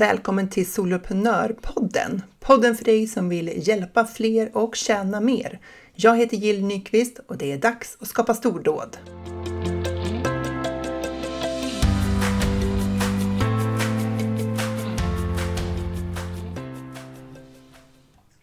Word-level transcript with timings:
Välkommen 0.00 0.48
till 0.48 0.70
Soloprenörpodden! 0.72 2.22
Podden 2.38 2.76
för 2.76 2.84
dig 2.84 3.06
som 3.06 3.28
vill 3.28 3.68
hjälpa 3.68 4.04
fler 4.04 4.56
och 4.56 4.76
tjäna 4.76 5.20
mer. 5.20 5.60
Jag 5.94 6.16
heter 6.16 6.36
Jill 6.36 6.64
Nyqvist 6.64 7.20
och 7.26 7.36
det 7.36 7.52
är 7.52 7.58
dags 7.58 7.96
att 8.00 8.08
skapa 8.08 8.34
stordåd. 8.34 8.96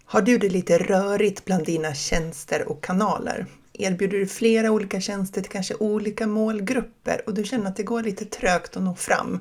Har 0.05 0.21
du 0.21 0.37
det 0.37 0.50
lite 0.50 0.78
rörigt 0.78 1.46
bland 1.46 1.65
dina 1.65 1.93
tjänster 1.93 2.69
och 2.69 2.83
kanaler? 2.83 3.46
Erbjuder 3.74 4.18
du 4.18 4.28
flera 4.28 4.71
olika 4.71 5.01
tjänster 5.01 5.42
till 5.42 5.51
kanske 5.51 5.75
olika 5.75 6.28
målgrupper 6.28 7.21
och 7.25 7.33
du 7.33 7.43
känner 7.43 7.68
att 7.68 7.75
det 7.75 7.83
går 7.83 8.04
lite 8.04 8.25
trögt 8.25 8.78
att 8.78 8.83
nå 8.83 8.96
fram? 8.96 9.39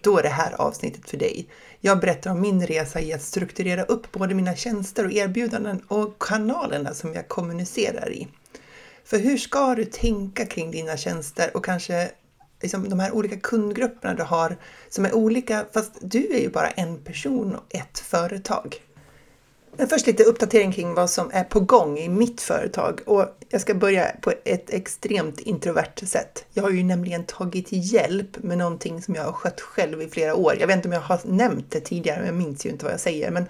Då 0.00 0.18
är 0.18 0.22
det 0.22 0.28
här 0.28 0.52
avsnittet 0.60 1.10
för 1.10 1.16
dig. 1.16 1.48
Jag 1.80 2.00
berättar 2.00 2.30
om 2.30 2.40
min 2.40 2.66
resa 2.66 3.00
i 3.00 3.12
att 3.12 3.22
strukturera 3.22 3.82
upp 3.82 4.12
både 4.12 4.34
mina 4.34 4.56
tjänster 4.56 5.04
och 5.04 5.12
erbjudanden 5.12 5.82
och 5.88 6.22
kanalerna 6.22 6.94
som 6.94 7.14
jag 7.14 7.28
kommunicerar 7.28 8.12
i. 8.12 8.28
För 9.04 9.18
hur 9.18 9.36
ska 9.38 9.74
du 9.74 9.84
tänka 9.84 10.46
kring 10.46 10.70
dina 10.70 10.96
tjänster 10.96 11.56
och 11.56 11.64
kanske 11.64 12.10
liksom 12.62 12.88
de 12.88 13.00
här 13.00 13.12
olika 13.12 13.36
kundgrupperna 13.40 14.14
du 14.14 14.22
har 14.22 14.56
som 14.88 15.04
är 15.04 15.14
olika 15.14 15.66
fast 15.72 15.92
du 16.00 16.34
är 16.34 16.40
ju 16.40 16.50
bara 16.50 16.70
en 16.70 17.04
person 17.04 17.54
och 17.54 17.74
ett 17.74 17.98
företag. 17.98 18.76
Men 19.78 19.88
först 19.88 20.06
lite 20.06 20.24
uppdatering 20.24 20.72
kring 20.72 20.94
vad 20.94 21.10
som 21.10 21.30
är 21.32 21.44
på 21.44 21.60
gång 21.60 21.98
i 21.98 22.08
mitt 22.08 22.40
företag 22.40 23.00
och 23.06 23.26
jag 23.48 23.60
ska 23.60 23.74
börja 23.74 24.12
på 24.20 24.32
ett 24.44 24.70
extremt 24.70 25.40
introvert 25.40 26.06
sätt. 26.06 26.44
Jag 26.52 26.62
har 26.62 26.70
ju 26.70 26.82
nämligen 26.82 27.24
tagit 27.24 27.66
hjälp 27.70 28.42
med 28.42 28.58
någonting 28.58 29.02
som 29.02 29.14
jag 29.14 29.24
har 29.24 29.32
skött 29.32 29.60
själv 29.60 30.02
i 30.02 30.08
flera 30.08 30.34
år. 30.34 30.56
Jag 30.60 30.66
vet 30.66 30.76
inte 30.76 30.88
om 30.88 30.92
jag 30.92 31.00
har 31.00 31.20
nämnt 31.24 31.70
det 31.70 31.80
tidigare, 31.80 32.16
men 32.16 32.26
jag 32.26 32.34
minns 32.34 32.66
ju 32.66 32.70
inte 32.70 32.84
vad 32.84 32.92
jag 32.92 33.00
säger, 33.00 33.30
men 33.30 33.44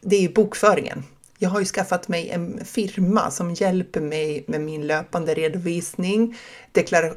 det 0.00 0.16
är 0.16 0.20
ju 0.20 0.32
bokföringen. 0.32 1.04
Jag 1.40 1.50
har 1.50 1.60
ju 1.60 1.66
skaffat 1.66 2.08
mig 2.08 2.30
en 2.30 2.64
firma 2.64 3.30
som 3.30 3.54
hjälper 3.54 4.00
mig 4.00 4.44
med 4.46 4.60
min 4.60 4.86
löpande 4.86 5.34
redovisning, 5.34 6.38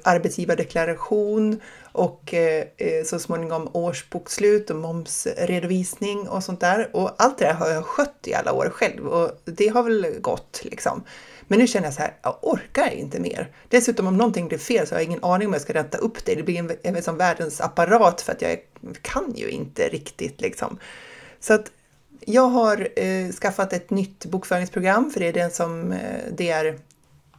arbetsgivardeklaration 0.03 1.61
och 1.91 2.33
eh, 2.33 2.65
eh, 2.77 3.03
så 3.05 3.19
småningom 3.19 3.69
årsbokslut 3.73 4.69
och 4.69 4.75
momsredovisning 4.75 6.29
och 6.29 6.43
sånt 6.43 6.59
där. 6.59 6.95
Och 6.95 7.15
allt 7.17 7.37
det 7.37 7.45
där 7.45 7.53
har 7.53 7.69
jag 7.69 7.85
skött 7.85 8.27
i 8.27 8.33
alla 8.33 8.53
år 8.53 8.69
själv 8.73 9.07
och 9.07 9.41
det 9.45 9.67
har 9.67 9.83
väl 9.83 10.15
gått 10.21 10.61
liksom. 10.63 11.03
Men 11.47 11.59
nu 11.59 11.67
känner 11.67 11.87
jag 11.87 11.93
så 11.93 12.01
här, 12.01 12.13
jag 12.21 12.37
orkar 12.41 12.89
inte 12.89 13.19
mer. 13.19 13.51
Dessutom 13.69 14.07
om 14.07 14.17
någonting 14.17 14.47
blir 14.47 14.57
fel 14.57 14.87
så 14.87 14.95
har 14.95 14.99
jag 14.99 15.05
ingen 15.05 15.23
aning 15.23 15.47
om 15.47 15.53
jag 15.53 15.61
ska 15.61 15.73
rätta 15.73 15.97
upp 15.97 16.25
det. 16.25 16.35
Det 16.35 16.43
blir 16.43 16.59
en, 16.59 16.71
en 16.83 16.95
en 16.95 17.17
världens 17.17 17.61
apparat 17.61 18.21
för 18.21 18.31
att 18.31 18.41
jag 18.41 18.57
kan 19.01 19.33
ju 19.35 19.49
inte 19.49 19.87
riktigt 19.89 20.41
liksom. 20.41 20.79
Så 21.39 21.53
att 21.53 21.71
jag 22.25 22.47
har 22.47 22.87
eh, 22.95 23.31
skaffat 23.31 23.73
ett 23.73 23.89
nytt 23.89 24.25
bokföringsprogram 24.25 25.11
för 25.11 25.19
det 25.19 25.27
är 25.27 25.33
den 25.33 25.51
som 25.51 25.91
eh, 25.91 25.99
det 26.37 26.49
är 26.49 26.79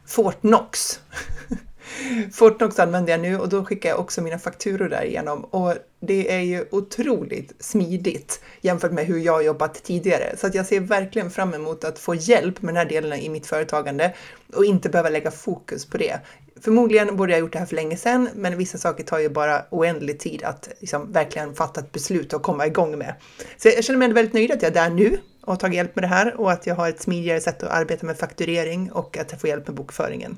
Fortnox. 0.05 0.99
Fortnox 2.33 2.79
använder 2.79 3.11
jag 3.13 3.21
nu 3.21 3.39
och 3.39 3.49
då 3.49 3.65
skickar 3.65 3.89
jag 3.89 3.99
också 3.99 4.21
mina 4.21 4.39
fakturor 4.39 4.89
därigenom 4.89 5.43
och 5.43 5.73
det 5.99 6.33
är 6.33 6.39
ju 6.39 6.65
otroligt 6.71 7.53
smidigt 7.59 8.41
jämfört 8.61 8.91
med 8.91 9.05
hur 9.05 9.19
jag 9.19 9.43
jobbat 9.43 9.83
tidigare. 9.83 10.35
Så 10.37 10.47
att 10.47 10.55
jag 10.55 10.65
ser 10.65 10.79
verkligen 10.79 11.31
fram 11.31 11.53
emot 11.53 11.83
att 11.83 11.99
få 11.99 12.15
hjälp 12.15 12.61
med 12.61 12.73
den 12.73 12.77
här 12.77 12.89
delen 12.89 13.19
i 13.19 13.29
mitt 13.29 13.47
företagande 13.47 14.13
och 14.53 14.65
inte 14.65 14.89
behöva 14.89 15.09
lägga 15.09 15.31
fokus 15.31 15.85
på 15.85 15.97
det. 15.97 16.19
Förmodligen 16.63 17.15
borde 17.15 17.31
jag 17.31 17.39
gjort 17.39 17.53
det 17.53 17.59
här 17.59 17.65
för 17.65 17.75
länge 17.75 17.97
sedan, 17.97 18.29
men 18.35 18.57
vissa 18.57 18.77
saker 18.77 19.03
tar 19.03 19.19
ju 19.19 19.29
bara 19.29 19.65
oändlig 19.69 20.19
tid 20.19 20.43
att 20.43 20.69
liksom 20.79 21.11
verkligen 21.11 21.55
fatta 21.55 21.79
ett 21.79 21.91
beslut 21.91 22.33
och 22.33 22.43
komma 22.43 22.67
igång 22.67 22.97
med. 22.97 23.13
Så 23.57 23.67
jag 23.67 23.83
känner 23.83 23.99
mig 23.99 24.13
väldigt 24.13 24.33
nöjd 24.33 24.51
att 24.51 24.61
jag 24.61 24.69
är 24.69 24.75
där 24.75 24.89
nu 24.89 25.17
och 25.41 25.47
har 25.47 25.55
tagit 25.55 25.75
hjälp 25.75 25.95
med 25.95 26.03
det 26.03 26.07
här 26.07 26.41
och 26.41 26.51
att 26.51 26.67
jag 26.67 26.75
har 26.75 26.89
ett 26.89 27.01
smidigare 27.01 27.41
sätt 27.41 27.63
att 27.63 27.69
arbeta 27.71 28.05
med 28.05 28.17
fakturering 28.17 28.91
och 28.91 29.17
att 29.17 29.31
jag 29.31 29.41
får 29.41 29.49
hjälp 29.49 29.67
med 29.67 29.75
bokföringen. 29.75 30.37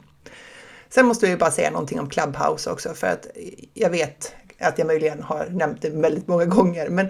Sen 0.89 1.05
måste 1.05 1.25
jag 1.25 1.31
ju 1.31 1.38
bara 1.38 1.51
säga 1.51 1.72
någonting 1.72 2.00
om 2.00 2.09
Clubhouse 2.09 2.69
också 2.69 2.94
för 2.94 3.07
att 3.07 3.27
jag 3.73 3.89
vet 3.89 4.35
att 4.59 4.77
jag 4.77 4.88
möjligen 4.88 5.21
har 5.21 5.45
nämnt 5.45 5.81
det 5.81 5.89
väldigt 5.89 6.27
många 6.27 6.45
gånger, 6.45 6.89
men 6.89 7.07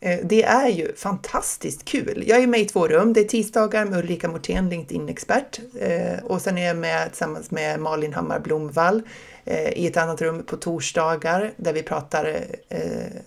Eh, 0.00 0.18
det 0.24 0.44
är 0.44 0.68
ju 0.68 0.94
fantastiskt 0.96 1.84
kul. 1.84 2.24
Jag 2.26 2.42
är 2.42 2.46
med 2.46 2.60
i 2.60 2.64
två 2.64 2.88
rum. 2.88 3.12
Det 3.12 3.20
är 3.20 3.24
tisdagar 3.24 3.84
med 3.84 3.98
Ulrika 3.98 4.28
Mortén, 4.28 4.70
LinkedIn-expert. 4.70 5.60
Eh, 5.80 6.24
och 6.24 6.40
sen 6.40 6.58
är 6.58 6.66
jag 6.66 6.76
med 6.76 7.08
tillsammans 7.08 7.50
med 7.50 7.80
Malin 7.80 8.14
Hammar 8.14 8.40
Blomvall 8.40 9.02
eh, 9.44 9.68
i 9.68 9.86
ett 9.86 9.96
annat 9.96 10.22
rum 10.22 10.42
på 10.42 10.56
torsdagar 10.56 11.52
där 11.56 11.72
vi 11.72 11.82
pratar 11.82 12.44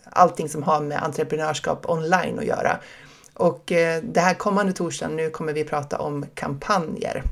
allting 0.04 0.50
som 0.50 0.64
har 0.64 0.82
med 0.82 1.04
entreprenörskap 1.04 1.90
online 1.90 2.40
att 2.40 2.46
göra. 2.46 2.80
Och 3.34 3.64
det 4.04 4.20
här 4.20 4.34
kommande 4.34 4.74
torsdagen 4.74 5.16
nu 5.16 5.30
kommer 5.30 5.54
vi 5.54 5.64
prata 5.64 6.00
om 6.00 6.26
kampanjer. 6.34 7.24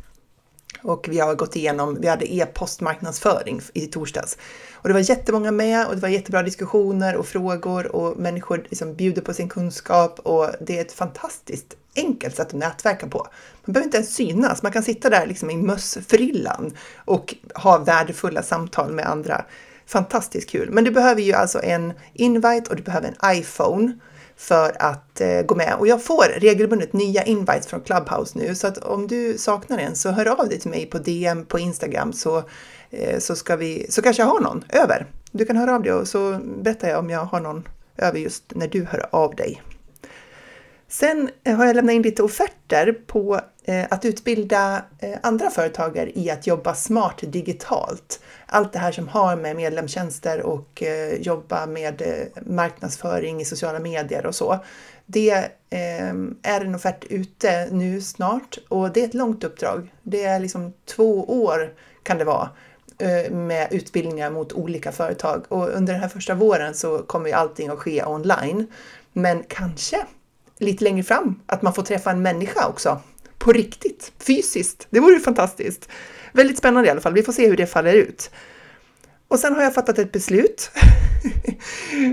Och 0.84 1.08
vi 1.10 1.20
har 1.20 1.36
gått 1.36 1.56
igenom, 1.56 1.98
vi 2.02 2.08
hade 2.08 2.34
e-postmarknadsföring 2.34 3.62
i 3.74 3.88
torsdags. 3.88 4.38
Och 4.74 4.88
det 4.88 4.94
var 4.94 5.10
jättemånga 5.10 5.52
med 5.52 5.88
och 5.88 5.96
det 5.96 6.02
var 6.02 6.10
jättebra 6.10 6.44
diskussioner 6.44 7.16
och 7.16 7.26
frågor 7.26 7.96
och 7.96 8.18
människor 8.18 8.66
liksom 8.70 8.96
bjuder 8.96 9.22
på 9.22 9.34
sin 9.34 9.50
kunskap 9.50 10.20
och 10.20 10.50
det 10.62 10.78
är 10.78 10.82
ett 10.82 10.92
fantastiskt 10.92 11.76
enkelt 11.96 12.36
sätt 12.36 12.48
att 12.48 12.54
nätverka 12.54 13.08
på. 13.08 13.28
Man 13.66 13.74
behöver 13.74 13.86
inte 13.86 13.98
ens 13.98 14.16
synas, 14.16 14.64
man 14.64 14.72
kan 14.72 14.84
sitta 14.84 15.10
där 15.10 15.26
liksom 15.28 15.50
i 15.50 15.58
mössfrillan 15.58 16.78
och 16.96 17.36
ha 17.56 17.78
värdefulla 17.78 18.44
samtal 18.44 18.92
med 18.92 19.06
andra. 19.06 19.46
Fantastiskt 19.86 20.50
kul! 20.50 20.70
Men 20.72 20.84
du 20.84 20.92
behöver 20.92 21.22
ju 21.22 21.34
alltså 21.34 21.62
en 21.64 21.94
invite 22.14 22.70
och 22.70 22.76
du 22.76 22.84
behöver 22.84 23.08
en 23.08 23.38
iPhone 23.38 23.94
för 24.40 24.76
att 24.80 25.22
eh, 25.22 25.42
gå 25.42 25.56
med. 25.56 25.76
Och 25.80 25.88
jag 25.88 26.04
får 26.04 26.40
regelbundet 26.40 26.94
nya 26.94 27.24
invites 27.24 27.68
från 27.68 27.82
Clubhouse 27.82 28.40
nu 28.40 28.56
så 28.56 28.68
att 28.68 28.78
om 28.78 29.08
du 29.08 29.38
saknar 29.38 29.78
en 29.78 29.96
så 29.96 30.10
hör 30.10 30.26
av 30.26 30.50
dig 30.50 30.60
till 30.60 30.70
mig 30.70 30.86
på 30.86 30.98
DM 30.98 31.46
på 31.46 31.60
Instagram 31.60 32.14
så, 32.14 32.44
eh, 32.90 33.20
så, 33.20 33.36
ska 33.36 33.56
vi, 33.56 33.86
så 33.90 34.02
kanske 34.02 34.22
jag 34.22 34.28
har 34.28 34.40
någon 34.40 34.64
över. 34.70 35.08
Du 35.32 35.46
kan 35.46 35.58
höra 35.58 35.76
av 35.76 35.84
dig 35.84 35.94
och 35.94 36.08
så 36.08 36.40
berättar 36.62 36.90
jag 36.90 37.00
om 37.00 37.10
jag 37.10 37.26
har 37.26 37.40
någon 37.40 37.68
över 37.98 38.20
just 38.20 38.44
när 38.56 38.68
du 38.68 38.86
hör 38.86 39.10
av 39.12 39.36
dig. 39.36 39.62
Sen 40.92 41.30
eh, 41.44 41.56
har 41.56 41.66
jag 41.66 41.76
lämnat 41.76 41.94
in 41.94 42.02
lite 42.02 42.24
offerter 42.24 42.92
på 43.08 43.42
eh, 43.64 43.86
att 43.90 44.06
utbilda 44.06 44.86
eh, 45.00 45.18
andra 45.24 45.50
företagare 45.50 46.20
i 46.20 46.30
att 46.30 46.48
jobba 46.48 46.76
smart 46.76 47.20
digitalt. 47.22 48.20
Allt 48.46 48.74
det 48.74 48.80
här 48.80 48.92
som 48.92 49.08
har 49.08 49.36
med 49.36 49.56
medlemstjänster 49.56 50.42
och 50.42 50.84
jobba 51.20 51.66
med 51.66 52.02
marknadsföring 52.46 53.42
i 53.42 53.46
sociala 53.46 53.80
medier 53.80 54.26
och 54.26 54.36
så. 54.36 54.60
Det 55.06 55.50
är 55.70 56.60
en 56.60 56.76
offert 56.76 57.06
ute 57.10 57.68
nu 57.72 58.02
snart 58.02 58.58
och 58.68 58.94
det 58.94 59.02
är 59.02 59.06
ett 59.06 59.14
långt 59.14 59.44
uppdrag. 59.44 59.94
Det 60.04 60.24
är 60.24 60.40
liksom 60.40 60.74
två 60.86 61.44
år 61.44 61.74
kan 62.04 62.18
det 62.18 62.24
vara 62.24 62.50
med 63.32 63.68
utbildningar 63.72 64.32
mot 64.32 64.54
olika 64.54 64.92
företag 64.92 65.46
och 65.48 65.70
under 65.70 65.94
den 65.94 66.02
här 66.02 66.10
första 66.10 66.34
våren 66.34 66.74
så 66.74 66.98
kommer 66.98 67.28
ju 67.28 67.34
allting 67.34 67.70
att 67.70 67.80
ske 67.80 68.06
online. 68.06 68.68
Men 69.14 69.44
kanske 69.44 70.06
lite 70.60 70.84
längre 70.84 71.04
fram, 71.04 71.40
att 71.46 71.62
man 71.62 71.74
får 71.74 71.84
träffa 71.84 72.12
en 72.12 72.22
människa 72.22 72.68
också. 72.68 73.02
På 73.38 73.52
riktigt, 73.52 74.12
fysiskt. 74.20 74.88
Det 74.90 75.00
vore 75.00 75.14
ju 75.14 75.20
fantastiskt. 75.20 75.90
Väldigt 76.34 76.58
spännande 76.58 76.88
i 76.88 76.92
alla 76.92 77.02
fall. 77.02 77.14
Vi 77.14 77.24
får 77.24 77.34
se 77.34 77.48
hur 77.48 77.58
det 77.58 77.68
faller 77.68 77.94
ut. 77.94 78.32
Och 79.28 79.40
sen 79.40 79.56
har 79.56 79.64
jag 79.64 79.74
fattat 79.74 80.00
ett 80.00 80.12
beslut. 80.12 80.72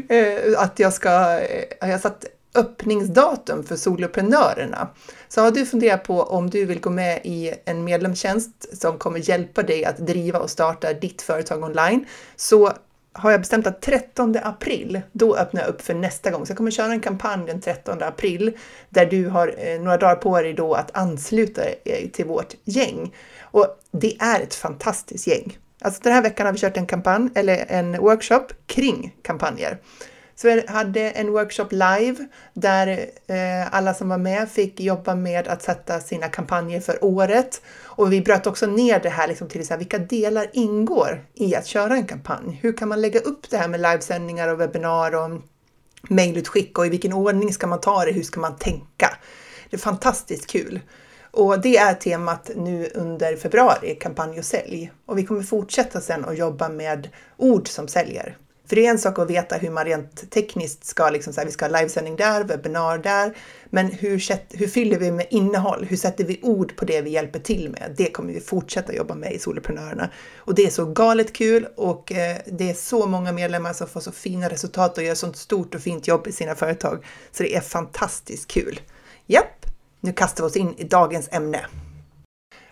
Eh, 0.08 0.60
att 0.60 0.78
jag 0.78 0.92
ska, 0.92 1.40
eh, 1.40 1.64
jag 1.80 1.88
har 1.88 1.98
satt 1.98 2.24
öppningsdatum 2.54 3.64
för 3.64 3.76
soloprenörerna. 3.76 4.88
Så 5.28 5.40
har 5.40 5.50
du 5.50 5.66
funderat 5.66 6.04
på 6.04 6.22
om 6.22 6.50
du 6.50 6.64
vill 6.64 6.80
gå 6.80 6.90
med 6.90 7.20
i 7.24 7.52
en 7.64 7.84
medlemstjänst 7.84 8.78
som 8.80 8.98
kommer 8.98 9.28
hjälpa 9.28 9.62
dig 9.62 9.84
att 9.84 9.98
driva 9.98 10.38
och 10.38 10.50
starta 10.50 10.92
ditt 10.92 11.22
företag 11.22 11.62
online 11.62 12.06
så 12.36 12.72
har 13.18 13.30
jag 13.30 13.40
bestämt 13.40 13.66
att 13.66 13.82
13 13.82 14.36
april, 14.42 15.00
då 15.12 15.36
öppnar 15.36 15.62
jag 15.62 15.68
upp 15.68 15.82
för 15.82 15.94
nästa 15.94 16.30
gång. 16.30 16.46
Så 16.46 16.50
jag 16.50 16.56
kommer 16.56 16.70
köra 16.70 16.92
en 16.92 17.00
kampanj 17.00 17.46
den 17.46 17.60
13 17.60 18.02
april 18.02 18.56
där 18.88 19.06
du 19.06 19.28
har 19.28 19.54
eh, 19.58 19.80
några 19.80 19.96
dagar 19.96 20.16
på 20.16 20.42
dig 20.42 20.52
då 20.52 20.74
att 20.74 20.96
ansluta 20.96 21.62
dig 21.62 22.10
till 22.12 22.24
vårt 22.24 22.54
gäng. 22.64 23.14
Och 23.40 23.66
det 23.90 24.16
är 24.20 24.40
ett 24.40 24.54
fantastiskt 24.54 25.26
gäng. 25.26 25.58
Alltså 25.80 26.00
den 26.02 26.12
här 26.12 26.22
veckan 26.22 26.46
har 26.46 26.52
vi 26.52 26.58
kört 26.58 26.76
en 26.76 26.86
kampanj 26.86 27.30
eller 27.34 27.64
en 27.68 27.96
workshop 27.96 28.46
kring 28.66 29.14
kampanjer. 29.22 29.78
Så 30.36 30.48
vi 30.48 30.64
hade 30.68 31.10
en 31.10 31.32
workshop 31.32 31.66
live 31.70 32.26
där 32.54 33.06
eh, 33.26 33.74
alla 33.74 33.94
som 33.94 34.08
var 34.08 34.18
med 34.18 34.48
fick 34.50 34.80
jobba 34.80 35.14
med 35.14 35.48
att 35.48 35.62
sätta 35.62 36.00
sina 36.00 36.28
kampanjer 36.28 36.80
för 36.80 37.04
året. 37.04 37.62
Och 37.84 38.12
vi 38.12 38.20
bröt 38.20 38.46
också 38.46 38.66
ner 38.66 39.00
det 39.00 39.08
här 39.08 39.28
liksom 39.28 39.48
till 39.48 39.66
så 39.66 39.72
här, 39.72 39.78
vilka 39.78 39.98
delar 39.98 40.46
ingår 40.52 41.26
i 41.34 41.54
att 41.54 41.66
köra 41.66 41.96
en 41.96 42.06
kampanj? 42.06 42.58
Hur 42.62 42.76
kan 42.76 42.88
man 42.88 43.00
lägga 43.00 43.20
upp 43.20 43.50
det 43.50 43.56
här 43.56 43.68
med 43.68 43.80
livesändningar 43.80 44.48
och 44.48 44.60
webbinar 44.60 45.14
och 45.14 45.40
mejlutskick 46.08 46.78
och 46.78 46.86
i 46.86 46.88
vilken 46.88 47.12
ordning 47.12 47.52
ska 47.52 47.66
man 47.66 47.80
ta 47.80 48.04
det? 48.04 48.12
Hur 48.12 48.22
ska 48.22 48.40
man 48.40 48.56
tänka? 48.56 49.16
Det 49.70 49.76
är 49.76 49.80
fantastiskt 49.80 50.46
kul. 50.46 50.80
Och 51.30 51.60
det 51.60 51.76
är 51.76 51.94
temat 51.94 52.50
nu 52.56 52.90
under 52.94 53.36
februari, 53.36 53.94
kampanj 53.94 54.38
och 54.38 54.44
sälj. 54.44 54.92
Och 55.06 55.18
vi 55.18 55.24
kommer 55.24 55.42
fortsätta 55.42 56.00
sen 56.00 56.24
att 56.24 56.38
jobba 56.38 56.68
med 56.68 57.08
ord 57.36 57.68
som 57.68 57.88
säljer 57.88 58.36
för 58.68 58.76
det 58.76 58.86
är 58.86 58.90
en 58.90 58.98
sak 58.98 59.18
att 59.18 59.30
veta 59.30 59.56
hur 59.56 59.70
man 59.70 59.84
rent 59.84 60.30
tekniskt 60.30 60.84
ska, 60.84 61.10
liksom 61.10 61.32
så 61.32 61.40
här, 61.40 61.46
vi 61.46 61.52
ska 61.52 61.64
ha 61.64 61.78
livesändning 61.78 62.16
där, 62.16 62.44
webbinar 62.44 62.98
där, 62.98 63.36
men 63.70 63.86
hur, 63.86 64.22
hur 64.56 64.66
fyller 64.66 64.98
vi 64.98 65.10
med 65.10 65.26
innehåll? 65.30 65.86
Hur 65.88 65.96
sätter 65.96 66.24
vi 66.24 66.40
ord 66.42 66.76
på 66.76 66.84
det 66.84 67.00
vi 67.00 67.10
hjälper 67.10 67.38
till 67.38 67.70
med? 67.70 67.94
Det 67.96 68.10
kommer 68.10 68.32
vi 68.32 68.40
fortsätta 68.40 68.94
jobba 68.94 69.14
med 69.14 69.32
i 69.32 69.38
Soloprenörerna. 69.38 70.10
Och 70.36 70.54
det 70.54 70.66
är 70.66 70.70
så 70.70 70.84
galet 70.84 71.32
kul 71.32 71.68
och 71.76 72.12
eh, 72.12 72.36
det 72.46 72.70
är 72.70 72.74
så 72.74 73.06
många 73.06 73.32
medlemmar 73.32 73.72
som 73.72 73.88
får 73.88 74.00
så 74.00 74.12
fina 74.12 74.48
resultat 74.48 74.98
och 74.98 75.04
gör 75.04 75.14
sånt 75.14 75.36
stort 75.36 75.74
och 75.74 75.80
fint 75.80 76.08
jobb 76.08 76.26
i 76.26 76.32
sina 76.32 76.54
företag. 76.54 77.04
Så 77.32 77.42
det 77.42 77.56
är 77.56 77.60
fantastiskt 77.60 78.48
kul. 78.48 78.80
Japp, 79.26 79.66
nu 80.00 80.12
kastar 80.12 80.44
vi 80.44 80.50
oss 80.50 80.56
in 80.56 80.74
i 80.78 80.84
dagens 80.84 81.28
ämne. 81.32 81.66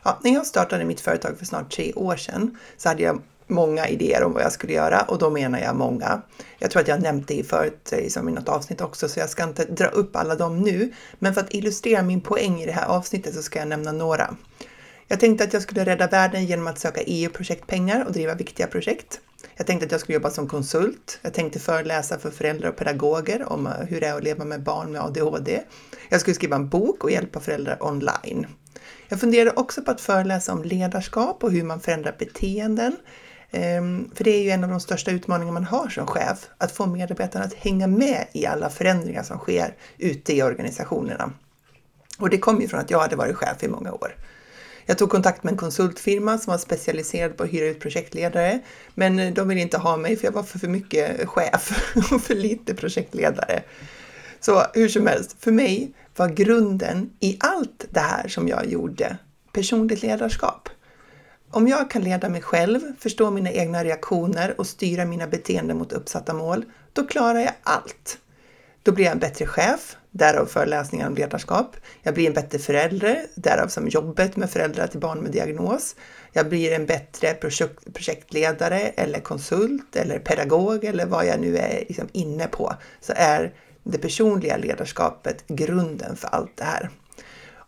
Ja, 0.02 0.20
när 0.22 0.34
jag 0.34 0.46
startade 0.46 0.84
mitt 0.84 1.00
företag 1.00 1.38
för 1.38 1.46
snart 1.46 1.72
tre 1.72 1.92
år 1.92 2.16
sedan 2.16 2.58
så 2.76 2.88
hade 2.88 3.02
jag 3.02 3.22
många 3.46 3.88
idéer 3.88 4.24
om 4.24 4.32
vad 4.32 4.42
jag 4.42 4.52
skulle 4.52 4.72
göra 4.72 5.00
och 5.00 5.18
då 5.18 5.30
menar 5.30 5.58
jag 5.58 5.76
många. 5.76 6.22
Jag 6.58 6.70
tror 6.70 6.82
att 6.82 6.88
jag 6.88 7.02
nämnt 7.02 7.28
det 7.28 7.46
förut 7.48 7.88
liksom 7.92 8.28
i 8.28 8.32
något 8.32 8.48
avsnitt 8.48 8.80
också 8.80 9.08
så 9.08 9.20
jag 9.20 9.30
ska 9.30 9.44
inte 9.44 9.64
dra 9.64 9.86
upp 9.86 10.16
alla 10.16 10.34
dem 10.34 10.60
nu. 10.60 10.92
Men 11.18 11.34
för 11.34 11.40
att 11.40 11.54
illustrera 11.54 12.02
min 12.02 12.20
poäng 12.20 12.60
i 12.60 12.66
det 12.66 12.72
här 12.72 12.86
avsnittet 12.86 13.34
så 13.34 13.42
ska 13.42 13.58
jag 13.58 13.68
nämna 13.68 13.92
några. 13.92 14.36
Jag 15.08 15.20
tänkte 15.20 15.44
att 15.44 15.52
jag 15.52 15.62
skulle 15.62 15.84
rädda 15.84 16.06
världen 16.06 16.46
genom 16.46 16.66
att 16.66 16.78
söka 16.78 17.00
EU-projektpengar 17.02 18.04
och 18.04 18.12
driva 18.12 18.34
viktiga 18.34 18.66
projekt. 18.66 19.20
Jag 19.56 19.66
tänkte 19.66 19.86
att 19.86 19.92
jag 19.92 20.00
skulle 20.00 20.14
jobba 20.14 20.30
som 20.30 20.48
konsult. 20.48 21.18
Jag 21.22 21.34
tänkte 21.34 21.58
föreläsa 21.58 22.18
för 22.18 22.30
föräldrar 22.30 22.68
och 22.68 22.76
pedagoger 22.76 23.52
om 23.52 23.66
eh, 23.66 23.72
hur 23.72 24.00
det 24.00 24.06
är 24.06 24.16
att 24.16 24.24
leva 24.24 24.44
med 24.44 24.62
barn 24.62 24.92
med 24.92 25.02
ADHD. 25.02 25.60
Jag 26.08 26.20
skulle 26.20 26.34
skriva 26.34 26.56
en 26.56 26.68
bok 26.68 27.04
och 27.04 27.10
hjälpa 27.10 27.40
föräldrar 27.40 27.82
online. 27.82 28.46
Jag 29.08 29.20
funderade 29.20 29.50
också 29.50 29.82
på 29.82 29.90
att 29.90 30.00
föreläsa 30.00 30.52
om 30.52 30.62
ledarskap 30.62 31.44
och 31.44 31.52
hur 31.52 31.62
man 31.62 31.80
förändrar 31.80 32.16
beteenden. 32.18 32.96
Ehm, 33.56 34.10
för 34.14 34.24
det 34.24 34.30
är 34.30 34.42
ju 34.42 34.50
en 34.50 34.64
av 34.64 34.70
de 34.70 34.80
största 34.80 35.10
utmaningarna 35.10 35.52
man 35.52 35.64
har 35.64 35.88
som 35.88 36.06
chef, 36.06 36.48
att 36.58 36.72
få 36.72 36.86
medarbetarna 36.86 37.44
att 37.44 37.54
hänga 37.54 37.86
med 37.86 38.26
i 38.32 38.46
alla 38.46 38.70
förändringar 38.70 39.22
som 39.22 39.38
sker 39.38 39.74
ute 39.98 40.32
i 40.32 40.42
organisationerna. 40.42 41.32
Och 42.18 42.30
det 42.30 42.38
kom 42.38 42.60
ju 42.60 42.68
från 42.68 42.80
att 42.80 42.90
jag 42.90 42.98
hade 42.98 43.16
varit 43.16 43.36
chef 43.36 43.62
i 43.62 43.68
många 43.68 43.92
år. 43.92 44.16
Jag 44.86 44.98
tog 44.98 45.10
kontakt 45.10 45.44
med 45.44 45.52
en 45.52 45.58
konsultfirma 45.58 46.38
som 46.38 46.50
var 46.50 46.58
specialiserad 46.58 47.36
på 47.36 47.42
att 47.42 47.50
hyra 47.50 47.66
ut 47.66 47.80
projektledare, 47.80 48.60
men 48.94 49.18
eh, 49.18 49.32
de 49.32 49.48
ville 49.48 49.60
inte 49.60 49.78
ha 49.78 49.96
mig 49.96 50.16
för 50.16 50.24
jag 50.24 50.32
var 50.32 50.42
för 50.42 50.68
mycket 50.68 51.28
chef 51.28 51.94
och 52.12 52.22
för 52.22 52.34
lite 52.34 52.74
projektledare. 52.74 53.62
Så 54.40 54.62
hur 54.74 54.88
som 54.88 55.06
helst, 55.06 55.36
för 55.40 55.52
mig 55.52 55.92
var 56.16 56.28
grunden 56.28 57.10
i 57.20 57.36
allt 57.40 57.84
det 57.90 58.00
här 58.00 58.28
som 58.28 58.48
jag 58.48 58.66
gjorde 58.66 59.16
personligt 59.52 60.02
ledarskap. 60.02 60.68
Om 61.54 61.68
jag 61.68 61.90
kan 61.90 62.02
leda 62.02 62.28
mig 62.28 62.42
själv, 62.42 62.80
förstå 63.00 63.30
mina 63.30 63.50
egna 63.50 63.84
reaktioner 63.84 64.54
och 64.60 64.66
styra 64.66 65.04
mina 65.04 65.26
beteenden 65.26 65.78
mot 65.78 65.92
uppsatta 65.92 66.34
mål, 66.34 66.64
då 66.92 67.06
klarar 67.06 67.40
jag 67.40 67.52
allt. 67.62 68.18
Då 68.82 68.92
blir 68.92 69.04
jag 69.04 69.12
en 69.12 69.18
bättre 69.18 69.46
chef, 69.46 69.96
därav 70.10 70.46
föreläsningar 70.46 71.06
om 71.06 71.14
ledarskap. 71.14 71.76
Jag 72.02 72.14
blir 72.14 72.26
en 72.26 72.32
bättre 72.32 72.58
förälder, 72.58 73.26
därav 73.34 73.68
som 73.68 73.88
jobbet 73.88 74.36
med 74.36 74.50
föräldrar 74.50 74.86
till 74.86 75.00
barn 75.00 75.18
med 75.18 75.32
diagnos. 75.32 75.96
Jag 76.32 76.48
blir 76.48 76.72
en 76.72 76.86
bättre 76.86 77.34
projekt, 77.34 77.94
projektledare 77.94 78.80
eller 78.80 79.20
konsult 79.20 79.96
eller 79.96 80.18
pedagog 80.18 80.84
eller 80.84 81.06
vad 81.06 81.26
jag 81.26 81.40
nu 81.40 81.56
är 81.56 81.84
liksom 81.88 82.08
inne 82.12 82.46
på, 82.46 82.74
så 83.00 83.12
är 83.16 83.52
det 83.82 83.98
personliga 83.98 84.56
ledarskapet 84.56 85.44
grunden 85.46 86.16
för 86.16 86.28
allt 86.28 86.56
det 86.56 86.64
här. 86.64 86.90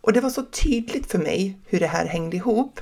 Och 0.07 0.13
det 0.13 0.21
var 0.21 0.29
så 0.29 0.43
tydligt 0.43 1.11
för 1.11 1.19
mig 1.19 1.57
hur 1.65 1.79
det 1.79 1.87
här 1.87 2.05
hängde 2.05 2.37
ihop. 2.37 2.79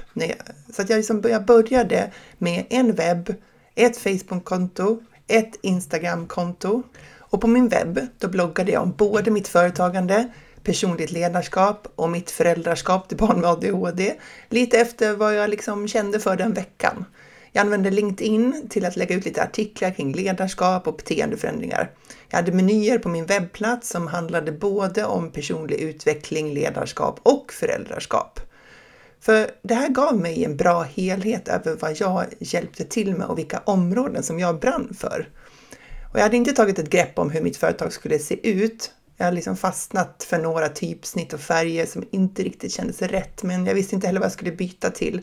Så 0.74 0.82
att 0.82 0.90
jag, 0.90 0.98
liksom, 0.98 1.24
jag 1.30 1.46
började 1.46 2.12
med 2.38 2.66
en 2.70 2.96
webb, 2.96 3.34
ett 3.76 3.98
Facebook-konto, 3.98 5.00
ett 5.28 5.60
Instagram-konto. 5.62 6.84
Och 7.20 7.42
på 7.42 7.48
min 7.48 7.68
webb, 7.68 8.00
då 8.20 8.28
bloggade 8.28 8.72
jag 8.72 8.84
om 8.84 8.94
både 8.98 9.32
mitt 9.32 9.48
företagande, 9.48 10.30
personligt 10.64 11.12
ledarskap 11.12 11.88
och 11.96 12.10
mitt 12.10 12.32
föräldraskap 12.32 13.08
till 13.08 13.18
barn 13.18 13.42
med 13.42 13.50
ADHD. 13.50 14.16
Lite 14.50 14.78
efter 14.78 15.14
vad 15.14 15.36
jag 15.36 15.50
liksom 15.50 15.88
kände 15.88 16.20
för 16.20 16.36
den 16.36 16.54
veckan. 16.54 17.06
Jag 17.56 17.62
använde 17.62 17.92
LinkedIn 17.92 18.68
till 18.70 18.86
att 18.86 18.96
lägga 18.96 19.16
ut 19.16 19.26
lite 19.26 19.44
artiklar 19.44 19.92
kring 19.92 20.14
ledarskap 20.14 20.88
och 20.88 20.96
beteendeförändringar. 20.96 21.92
Jag 22.30 22.38
hade 22.38 22.52
menyer 22.52 22.98
på 22.98 23.10
min 23.10 23.26
webbplats 23.26 23.90
som 23.90 24.08
handlade 24.08 24.52
både 24.52 25.06
om 25.06 25.32
personlig 25.32 25.76
utveckling, 25.76 26.54
ledarskap 26.54 27.20
och 27.24 27.54
föräldraskap. 27.54 28.40
För 29.20 29.52
det 29.62 29.74
här 29.74 29.90
gav 29.90 30.18
mig 30.18 30.46
en 30.46 30.58
bra 30.58 30.84
helhet 30.84 31.48
över 31.48 31.76
vad 31.80 32.02
jag 32.02 32.26
hjälpte 32.40 32.84
till 32.84 33.16
med 33.16 33.28
och 33.28 33.38
vilka 33.38 33.62
områden 33.66 34.24
som 34.24 34.40
jag 34.40 34.60
brann 34.60 34.96
för. 35.00 35.30
Och 36.12 36.20
jag 36.20 36.24
hade 36.24 36.38
inte 36.38 36.54
tagit 36.54 36.80
ett 36.80 36.90
grepp 36.90 37.20
om 37.20 37.30
hur 37.30 37.42
mitt 37.42 37.58
företag 37.58 37.94
skulle 37.94 38.20
se 38.20 38.50
ut. 38.50 38.92
Jag 39.18 39.26
hade 39.26 39.36
liksom 39.36 39.58
fastnat 39.58 40.26
för 40.30 40.38
några 40.38 40.70
typsnitt 40.70 41.34
och 41.34 41.40
färger 41.40 41.86
som 41.86 42.04
inte 42.12 42.44
riktigt 42.44 42.72
kändes 42.74 43.02
rätt, 43.02 43.44
men 43.44 43.66
jag 43.66 43.74
visste 43.74 43.96
inte 43.96 44.08
heller 44.08 44.20
vad 44.20 44.26
jag 44.26 44.34
skulle 44.34 44.52
byta 44.52 44.90
till. 44.90 45.22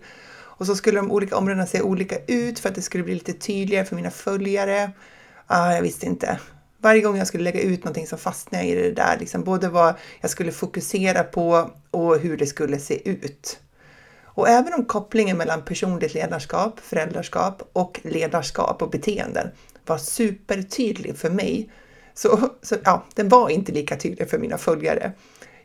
Och 0.63 0.67
så 0.67 0.77
skulle 0.77 1.01
de 1.01 1.11
olika 1.13 1.37
områdena 1.37 1.67
se 1.67 1.83
olika 1.83 2.17
ut 2.27 2.59
för 2.59 2.69
att 2.69 2.75
det 2.75 2.83
skulle 2.83 3.05
bli 3.05 3.15
lite 3.15 3.33
tydligare 3.33 3.85
för 3.85 3.97
mina 3.97 4.11
följare. 4.11 4.91
Ah, 5.47 5.73
jag 5.73 5.83
visste 5.83 6.07
inte. 6.07 6.41
Varje 6.79 7.01
gång 7.01 7.17
jag 7.17 7.27
skulle 7.27 7.45
lägga 7.45 7.61
ut 7.61 7.85
någonting 7.85 8.07
så 8.07 8.17
fastnade 8.17 8.65
jag 8.65 8.73
i 8.73 8.83
det 8.83 8.93
där, 8.93 9.17
liksom 9.21 9.45
både 9.45 9.69
vad 9.69 9.95
jag 10.21 10.31
skulle 10.31 10.53
fokusera 10.53 11.25
på 11.25 11.71
och 11.91 12.19
hur 12.19 12.37
det 12.37 12.47
skulle 12.47 12.79
se 12.79 13.09
ut. 13.09 13.61
Och 14.25 14.49
även 14.49 14.75
om 14.75 14.85
kopplingen 14.85 15.37
mellan 15.37 15.63
personligt 15.65 16.15
ledarskap, 16.15 16.81
föräldraskap 16.81 17.69
och 17.73 18.01
ledarskap 18.03 18.83
och 18.83 18.91
beteenden 18.91 19.49
var 19.87 19.99
supertydlig 19.99 21.17
för 21.17 21.31
mig, 21.31 21.71
så, 22.15 22.49
så 22.63 22.77
ja, 22.85 23.05
den 23.15 23.29
var 23.29 23.49
inte 23.49 23.73
lika 23.73 23.97
tydlig 23.97 24.31
för 24.31 24.39
mina 24.39 24.59
följare. 24.59 25.13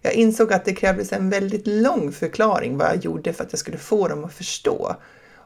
Jag 0.02 0.14
insåg 0.14 0.54
att 0.54 0.66
det 0.66 0.74
krävdes 0.74 1.14
en 1.14 1.30
väldigt 1.30 1.68
lång 1.68 2.12
förklaring 2.12 2.78
vad 2.78 2.88
jag 2.88 3.06
gjorde 3.06 3.34
för 3.34 3.44
att 3.44 3.54
jag 3.54 3.60
skulle 3.60 3.78
få 3.78 4.08
dem 4.08 4.26
att 4.26 4.34
förstå. 4.34 4.96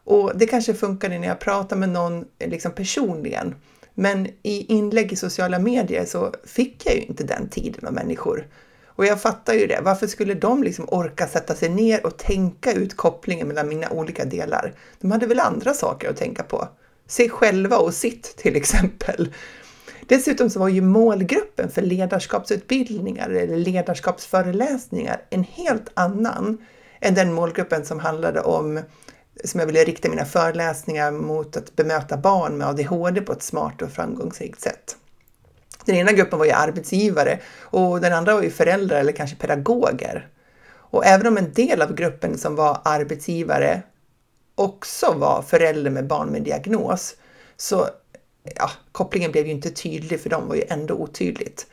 Och 0.03 0.31
det 0.35 0.47
kanske 0.47 0.73
funkade 0.73 1.19
när 1.19 1.27
jag 1.27 1.39
pratade 1.39 1.79
med 1.79 1.89
någon 1.89 2.25
eh, 2.39 2.49
liksom 2.49 2.71
personligen. 2.71 3.55
Men 3.93 4.27
i 4.43 4.73
inlägg 4.73 5.13
i 5.13 5.15
sociala 5.15 5.59
medier 5.59 6.05
så 6.05 6.33
fick 6.43 6.85
jag 6.85 6.95
ju 6.95 7.01
inte 7.01 7.23
den 7.23 7.49
tiden 7.49 7.87
av 7.87 7.93
människor. 7.93 8.47
Och 8.85 9.05
jag 9.05 9.21
fattar 9.21 9.53
ju 9.53 9.67
det. 9.67 9.79
Varför 9.83 10.07
skulle 10.07 10.33
de 10.33 10.63
liksom 10.63 10.85
orka 10.87 11.27
sätta 11.27 11.55
sig 11.55 11.69
ner 11.69 12.05
och 12.05 12.17
tänka 12.17 12.73
ut 12.73 12.97
kopplingen 12.97 13.47
mellan 13.47 13.69
mina 13.69 13.89
olika 13.89 14.25
delar? 14.25 14.73
De 14.99 15.11
hade 15.11 15.27
väl 15.27 15.39
andra 15.39 15.73
saker 15.73 16.09
att 16.09 16.17
tänka 16.17 16.43
på. 16.43 16.67
Sig 17.07 17.29
själva 17.29 17.77
och 17.77 17.93
sitt 17.93 18.37
till 18.37 18.55
exempel. 18.55 19.33
Dessutom 20.07 20.49
så 20.49 20.59
var 20.59 20.69
ju 20.69 20.81
målgruppen 20.81 21.69
för 21.69 21.81
ledarskapsutbildningar 21.81 23.29
eller 23.29 23.57
ledarskapsföreläsningar 23.57 25.21
en 25.29 25.43
helt 25.43 25.89
annan 25.93 26.57
än 26.99 27.13
den 27.13 27.33
målgruppen 27.33 27.85
som 27.85 27.99
handlade 27.99 28.41
om 28.41 28.81
som 29.43 29.59
jag 29.59 29.67
ville 29.67 29.83
rikta 29.83 30.09
mina 30.09 30.25
föreläsningar 30.25 31.11
mot 31.11 31.57
att 31.57 31.75
bemöta 31.75 32.17
barn 32.17 32.57
med 32.57 32.67
ADHD 32.67 33.21
på 33.21 33.33
ett 33.33 33.43
smart 33.43 33.81
och 33.81 33.91
framgångsrikt 33.91 34.61
sätt. 34.61 34.95
Den 35.85 35.95
ena 35.95 36.11
gruppen 36.11 36.39
var 36.39 36.45
ju 36.45 36.51
arbetsgivare 36.51 37.39
och 37.59 38.01
den 38.01 38.13
andra 38.13 38.35
var 38.35 38.41
ju 38.41 38.49
föräldrar 38.49 38.99
eller 38.99 39.11
kanske 39.11 39.35
pedagoger. 39.35 40.27
Och 40.73 41.05
även 41.05 41.27
om 41.27 41.37
en 41.37 41.53
del 41.53 41.81
av 41.81 41.95
gruppen 41.95 42.37
som 42.37 42.55
var 42.55 42.81
arbetsgivare 42.83 43.81
också 44.55 45.13
var 45.13 45.41
förälder 45.41 45.91
med 45.91 46.07
barn 46.07 46.29
med 46.29 46.43
diagnos 46.43 47.15
så 47.57 47.87
ja, 48.43 48.71
kopplingen 48.91 49.31
blev 49.31 49.45
ju 49.45 49.51
inte 49.51 49.69
tydlig 49.69 50.21
för 50.21 50.29
dem 50.29 50.47
var 50.47 50.55
ju 50.55 50.63
ändå 50.69 50.93
otydligt. 50.93 51.67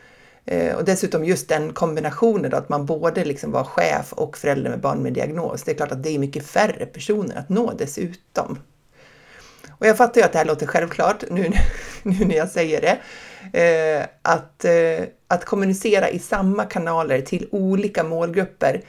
Eh, 0.45 0.77
och 0.77 0.85
dessutom 0.85 1.25
just 1.25 1.49
den 1.49 1.73
kombinationen 1.73 2.51
då, 2.51 2.57
att 2.57 2.69
man 2.69 2.87
både 2.87 3.25
liksom 3.25 3.53
var 3.53 3.65
chef 3.65 4.13
och 4.13 4.39
förälder 4.39 4.71
med 4.71 4.81
barn 4.81 5.03
med 5.03 5.13
diagnos. 5.13 5.63
Det 5.63 5.71
är 5.71 5.75
klart 5.75 5.93
att 5.93 6.03
det 6.03 6.15
är 6.15 6.19
mycket 6.19 6.47
färre 6.47 6.87
personer 6.87 7.37
att 7.37 7.49
nå 7.49 7.73
dessutom. 7.79 8.59
Och 9.69 9.87
jag 9.87 9.97
fattar 9.97 10.21
ju 10.21 10.25
att 10.25 10.33
det 10.33 10.39
här 10.39 10.45
låter 10.45 10.67
självklart 10.67 11.25
nu, 11.31 11.53
nu 12.03 12.25
när 12.25 12.37
jag 12.37 12.49
säger 12.49 12.81
det. 12.81 12.99
Eh, 13.53 14.07
att, 14.23 14.65
eh, 14.65 15.05
att 15.29 15.45
kommunicera 15.45 16.11
i 16.11 16.19
samma 16.19 16.65
kanaler 16.65 17.21
till 17.21 17.49
olika 17.51 18.05
målgrupper. 18.05 18.83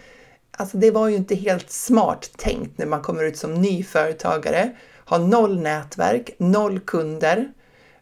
Alltså 0.52 0.78
det 0.78 0.92
var 0.92 1.08
ju 1.08 1.16
inte 1.16 1.36
helt 1.36 1.72
smart 1.72 2.30
tänkt 2.38 2.78
när 2.78 2.86
man 2.86 3.02
kommer 3.02 3.24
ut 3.24 3.38
som 3.38 3.54
ny 3.54 3.84
företagare, 3.84 4.70
har 5.06 5.20
noll 5.20 5.62
nätverk, 5.62 6.30
noll 6.38 6.80
kunder. 6.80 7.52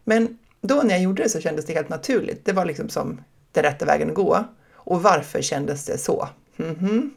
Men 0.08 0.38
då 0.62 0.76
när 0.76 0.90
jag 0.90 1.02
gjorde 1.02 1.24
det 1.24 1.30
så 1.30 1.42
kändes 1.42 1.66
det 1.66 1.74
helt 1.74 1.90
naturligt. 1.90 2.46
Det 2.46 2.54
var 2.54 2.66
liksom 2.66 2.90
som 2.90 3.22
den 3.52 3.64
rätta 3.64 3.86
vägen 3.86 4.10
att 4.10 4.16
gå. 4.16 4.44
Och 4.74 5.04
varför 5.04 5.42
kändes 5.42 5.86
det 5.86 5.98
så? 5.98 6.30
Mm 6.58 6.76
-hmm. 6.76 7.10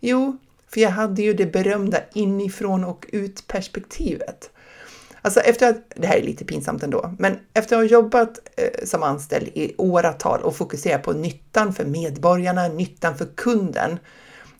Jo, 0.00 0.38
för 0.68 0.80
jag 0.80 0.90
hade 0.90 1.22
ju 1.22 1.34
det 1.34 1.46
berömda 1.46 1.98
inifrån 2.12 2.84
och 2.84 3.06
ut 3.12 3.46
perspektivet. 3.46 4.50
Alltså 5.22 5.40
efter 5.40 5.70
att, 5.70 5.92
det 5.94 6.06
här 6.06 6.16
är 6.16 6.22
lite 6.22 6.44
pinsamt 6.44 6.82
ändå, 6.82 7.14
men 7.18 7.38
efter 7.54 7.76
att 7.76 7.82
ha 7.82 7.88
jobbat 7.88 8.38
eh, 8.56 8.84
som 8.84 9.02
anställd 9.02 9.48
i 9.48 9.74
åratal 9.78 10.42
och 10.42 10.56
fokuserat 10.56 11.02
på 11.02 11.12
nyttan 11.12 11.74
för 11.74 11.84
medborgarna, 11.84 12.68
nyttan 12.68 13.18
för 13.18 13.26
kunden, 13.34 13.98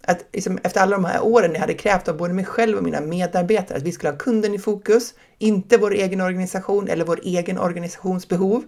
att 0.03 0.25
liksom, 0.33 0.59
efter 0.63 0.81
alla 0.81 0.97
de 0.97 1.05
här 1.05 1.25
åren 1.25 1.53
jag 1.53 1.61
hade 1.61 1.75
krävt 1.75 2.09
av 2.09 2.17
både 2.17 2.35
mig 2.35 2.45
själv 2.45 2.77
och 2.77 2.85
mina 2.85 3.01
medarbetare 3.01 3.79
att 3.79 3.85
vi 3.85 3.93
skulle 3.93 4.11
ha 4.11 4.19
kunden 4.19 4.55
i 4.55 4.59
fokus, 4.59 5.15
inte 5.39 5.77
vår 5.77 5.95
egen 5.95 6.21
organisation 6.21 6.89
eller 6.89 7.05
vår 7.05 7.21
egen 7.23 7.59
organisations 7.59 8.29
behov. 8.29 8.65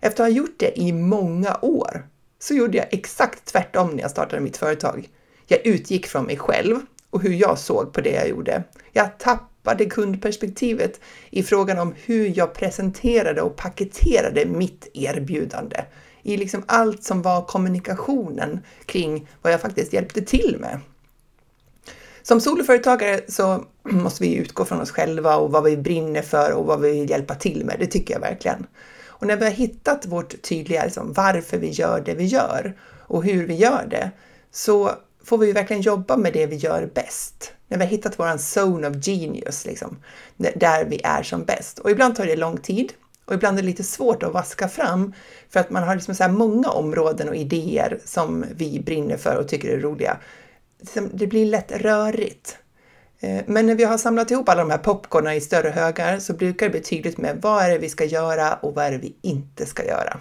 Efter 0.00 0.24
att 0.24 0.30
ha 0.30 0.36
gjort 0.36 0.58
det 0.58 0.80
i 0.80 0.92
många 0.92 1.58
år 1.62 2.06
så 2.38 2.54
gjorde 2.54 2.78
jag 2.78 2.86
exakt 2.90 3.44
tvärtom 3.44 3.90
när 3.90 4.02
jag 4.02 4.10
startade 4.10 4.42
mitt 4.42 4.56
företag. 4.56 5.08
Jag 5.46 5.66
utgick 5.66 6.06
från 6.06 6.24
mig 6.24 6.36
själv 6.36 6.76
och 7.10 7.22
hur 7.22 7.32
jag 7.32 7.58
såg 7.58 7.92
på 7.92 8.00
det 8.00 8.10
jag 8.10 8.28
gjorde. 8.28 8.62
Jag 8.92 9.18
tappade 9.18 9.84
kundperspektivet 9.84 11.00
i 11.30 11.42
frågan 11.42 11.78
om 11.78 11.94
hur 12.04 12.38
jag 12.38 12.54
presenterade 12.54 13.42
och 13.42 13.56
paketerade 13.56 14.46
mitt 14.46 14.88
erbjudande. 14.94 15.76
I 16.22 16.36
liksom 16.36 16.62
allt 16.66 17.04
som 17.04 17.22
var 17.22 17.42
kommunikationen 17.42 18.60
kring 18.86 19.28
vad 19.42 19.52
jag 19.52 19.60
faktiskt 19.60 19.92
hjälpte 19.92 20.22
till 20.22 20.56
med. 20.60 20.80
Som 22.22 22.40
soloföretagare 22.40 23.20
så 23.28 23.64
måste 23.82 24.22
vi 24.22 24.34
utgå 24.34 24.64
från 24.64 24.80
oss 24.80 24.90
själva 24.90 25.36
och 25.36 25.52
vad 25.52 25.64
vi 25.64 25.76
brinner 25.76 26.22
för 26.22 26.52
och 26.52 26.66
vad 26.66 26.80
vi 26.80 26.90
vill 26.90 27.10
hjälpa 27.10 27.34
till 27.34 27.64
med. 27.64 27.76
Det 27.78 27.86
tycker 27.86 28.14
jag 28.14 28.20
verkligen. 28.20 28.66
Och 29.06 29.26
när 29.26 29.36
vi 29.36 29.44
har 29.44 29.52
hittat 29.52 30.06
vårt 30.06 30.42
tydliga 30.42 30.84
liksom, 30.84 31.12
varför 31.12 31.58
vi 31.58 31.70
gör 31.70 32.00
det 32.00 32.14
vi 32.14 32.24
gör 32.24 32.76
och 33.10 33.24
hur 33.24 33.46
vi 33.46 33.54
gör 33.54 33.86
det 33.90 34.10
så 34.50 34.90
får 35.24 35.38
vi 35.38 35.52
verkligen 35.52 35.82
jobba 35.82 36.16
med 36.16 36.32
det 36.32 36.46
vi 36.46 36.56
gör 36.56 36.90
bäst. 36.94 37.52
När 37.68 37.78
vi 37.78 37.84
har 37.84 37.90
hittat 37.90 38.18
våran 38.18 38.38
zone 38.38 38.88
of 38.88 38.96
genius, 39.06 39.66
liksom, 39.66 39.96
där 40.36 40.84
vi 40.84 41.00
är 41.04 41.22
som 41.22 41.44
bäst. 41.44 41.78
Och 41.78 41.90
ibland 41.90 42.16
tar 42.16 42.26
det 42.26 42.36
lång 42.36 42.58
tid 42.58 42.92
och 43.30 43.36
ibland 43.36 43.58
är 43.58 43.62
det 43.62 43.68
lite 43.68 43.84
svårt 43.84 44.22
att 44.22 44.32
vaska 44.32 44.68
fram 44.68 45.14
för 45.48 45.60
att 45.60 45.70
man 45.70 45.82
har 45.82 45.94
liksom 45.94 46.14
så 46.14 46.28
många 46.28 46.68
områden 46.68 47.28
och 47.28 47.36
idéer 47.36 47.98
som 48.04 48.44
vi 48.54 48.80
brinner 48.80 49.16
för 49.16 49.36
och 49.36 49.48
tycker 49.48 49.68
är 49.68 49.80
roliga. 49.80 50.16
Liksom, 50.80 51.10
det 51.14 51.26
blir 51.26 51.46
lätt 51.46 51.72
rörigt. 51.72 52.58
Eh, 53.20 53.42
men 53.46 53.66
när 53.66 53.74
vi 53.74 53.84
har 53.84 53.98
samlat 53.98 54.30
ihop 54.30 54.48
alla 54.48 54.60
de 54.60 54.70
här 54.70 54.78
popcornen 54.78 55.32
i 55.32 55.40
större 55.40 55.68
högar 55.68 56.18
så 56.18 56.32
brukar 56.32 56.66
det 56.66 56.70
bli 56.70 56.80
tydligt 56.80 57.18
med 57.18 57.38
vad 57.42 57.64
är 57.64 57.70
det 57.70 57.78
vi 57.78 57.88
ska 57.88 58.04
göra 58.04 58.54
och 58.54 58.74
vad 58.74 58.84
är 58.84 58.90
det 58.90 58.98
vi 58.98 59.14
inte 59.22 59.66
ska 59.66 59.86
göra. 59.86 60.20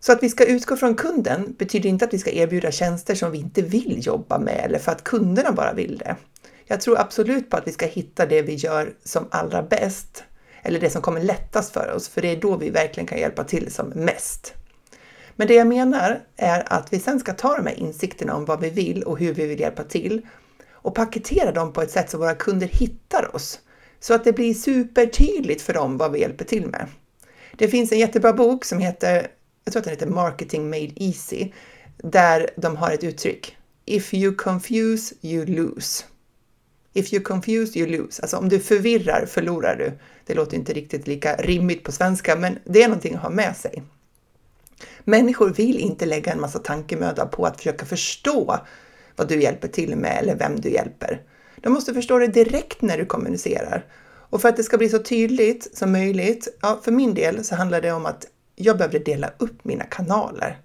Så 0.00 0.12
att 0.12 0.22
vi 0.22 0.28
ska 0.28 0.44
utgå 0.44 0.76
från 0.76 0.94
kunden 0.94 1.54
betyder 1.58 1.88
inte 1.88 2.04
att 2.04 2.14
vi 2.14 2.18
ska 2.18 2.30
erbjuda 2.30 2.70
tjänster 2.70 3.14
som 3.14 3.32
vi 3.32 3.38
inte 3.38 3.62
vill 3.62 4.06
jobba 4.06 4.38
med 4.38 4.60
eller 4.64 4.78
för 4.78 4.92
att 4.92 5.04
kunderna 5.04 5.52
bara 5.52 5.72
vill 5.72 5.98
det. 5.98 6.16
Jag 6.64 6.80
tror 6.80 6.98
absolut 6.98 7.50
på 7.50 7.56
att 7.56 7.66
vi 7.66 7.72
ska 7.72 7.86
hitta 7.86 8.26
det 8.26 8.42
vi 8.42 8.54
gör 8.54 8.94
som 9.04 9.28
allra 9.30 9.62
bäst 9.62 10.24
eller 10.62 10.80
det 10.80 10.90
som 10.90 11.02
kommer 11.02 11.20
lättast 11.20 11.72
för 11.72 11.92
oss, 11.92 12.08
för 12.08 12.22
det 12.22 12.28
är 12.28 12.36
då 12.36 12.56
vi 12.56 12.70
verkligen 12.70 13.06
kan 13.06 13.18
hjälpa 13.18 13.44
till 13.44 13.72
som 13.72 13.88
mest. 13.88 14.54
Men 15.36 15.48
det 15.48 15.54
jag 15.54 15.66
menar 15.66 16.20
är 16.36 16.72
att 16.72 16.92
vi 16.92 16.98
sen 16.98 17.20
ska 17.20 17.32
ta 17.32 17.56
de 17.56 17.66
här 17.66 17.74
insikterna 17.74 18.36
om 18.36 18.44
vad 18.44 18.60
vi 18.60 18.70
vill 18.70 19.02
och 19.02 19.18
hur 19.18 19.34
vi 19.34 19.46
vill 19.46 19.60
hjälpa 19.60 19.84
till 19.84 20.26
och 20.72 20.94
paketera 20.94 21.52
dem 21.52 21.72
på 21.72 21.82
ett 21.82 21.90
sätt 21.90 22.10
så 22.10 22.18
våra 22.18 22.34
kunder 22.34 22.66
hittar 22.66 23.34
oss 23.34 23.60
så 24.00 24.14
att 24.14 24.24
det 24.24 24.32
blir 24.32 24.54
supertydligt 24.54 25.62
för 25.62 25.72
dem 25.72 25.96
vad 25.96 26.12
vi 26.12 26.20
hjälper 26.20 26.44
till 26.44 26.66
med. 26.66 26.86
Det 27.56 27.68
finns 27.68 27.92
en 27.92 27.98
jättebra 27.98 28.32
bok 28.32 28.64
som 28.64 28.78
heter, 28.78 29.28
jag 29.64 29.72
tror 29.72 29.80
att 29.80 29.84
den 29.84 29.94
heter 29.94 30.06
Marketing 30.06 30.70
Made 30.70 30.92
Easy, 30.96 31.52
där 31.96 32.50
de 32.56 32.76
har 32.76 32.90
ett 32.90 33.04
uttryck. 33.04 33.56
If 33.84 34.14
you 34.14 34.34
confuse, 34.34 35.14
you 35.22 35.46
lose. 35.46 36.04
If 36.92 37.12
you 37.12 37.22
confuse, 37.22 37.78
you 37.78 37.88
lose. 37.88 38.22
Alltså 38.22 38.36
om 38.36 38.48
du 38.48 38.60
förvirrar 38.60 39.26
förlorar 39.26 39.76
du. 39.76 39.92
Det 40.30 40.34
låter 40.34 40.56
inte 40.56 40.72
riktigt 40.72 41.06
lika 41.06 41.36
rimmigt 41.36 41.84
på 41.84 41.92
svenska, 41.92 42.36
men 42.36 42.58
det 42.64 42.82
är 42.82 42.88
någonting 42.88 43.14
att 43.14 43.22
ha 43.22 43.30
med 43.30 43.56
sig. 43.56 43.82
Människor 45.04 45.50
vill 45.50 45.78
inte 45.78 46.06
lägga 46.06 46.32
en 46.32 46.40
massa 46.40 46.58
tankemöda 46.58 47.26
på 47.26 47.46
att 47.46 47.56
försöka 47.56 47.86
förstå 47.86 48.58
vad 49.16 49.28
du 49.28 49.42
hjälper 49.42 49.68
till 49.68 49.96
med 49.96 50.18
eller 50.22 50.36
vem 50.36 50.60
du 50.60 50.70
hjälper. 50.70 51.22
De 51.56 51.72
måste 51.72 51.94
förstå 51.94 52.18
det 52.18 52.26
direkt 52.26 52.82
när 52.82 52.98
du 52.98 53.06
kommunicerar. 53.06 53.84
Och 54.02 54.40
för 54.40 54.48
att 54.48 54.56
det 54.56 54.62
ska 54.62 54.78
bli 54.78 54.88
så 54.88 54.98
tydligt 54.98 55.78
som 55.78 55.92
möjligt, 55.92 56.58
ja, 56.62 56.80
för 56.84 56.92
min 56.92 57.14
del 57.14 57.44
så 57.44 57.54
handlar 57.54 57.80
det 57.80 57.92
om 57.92 58.06
att 58.06 58.26
jag 58.56 58.76
behövde 58.76 58.98
dela 58.98 59.30
upp 59.38 59.64
mina 59.64 59.84
kanaler. 59.84 60.58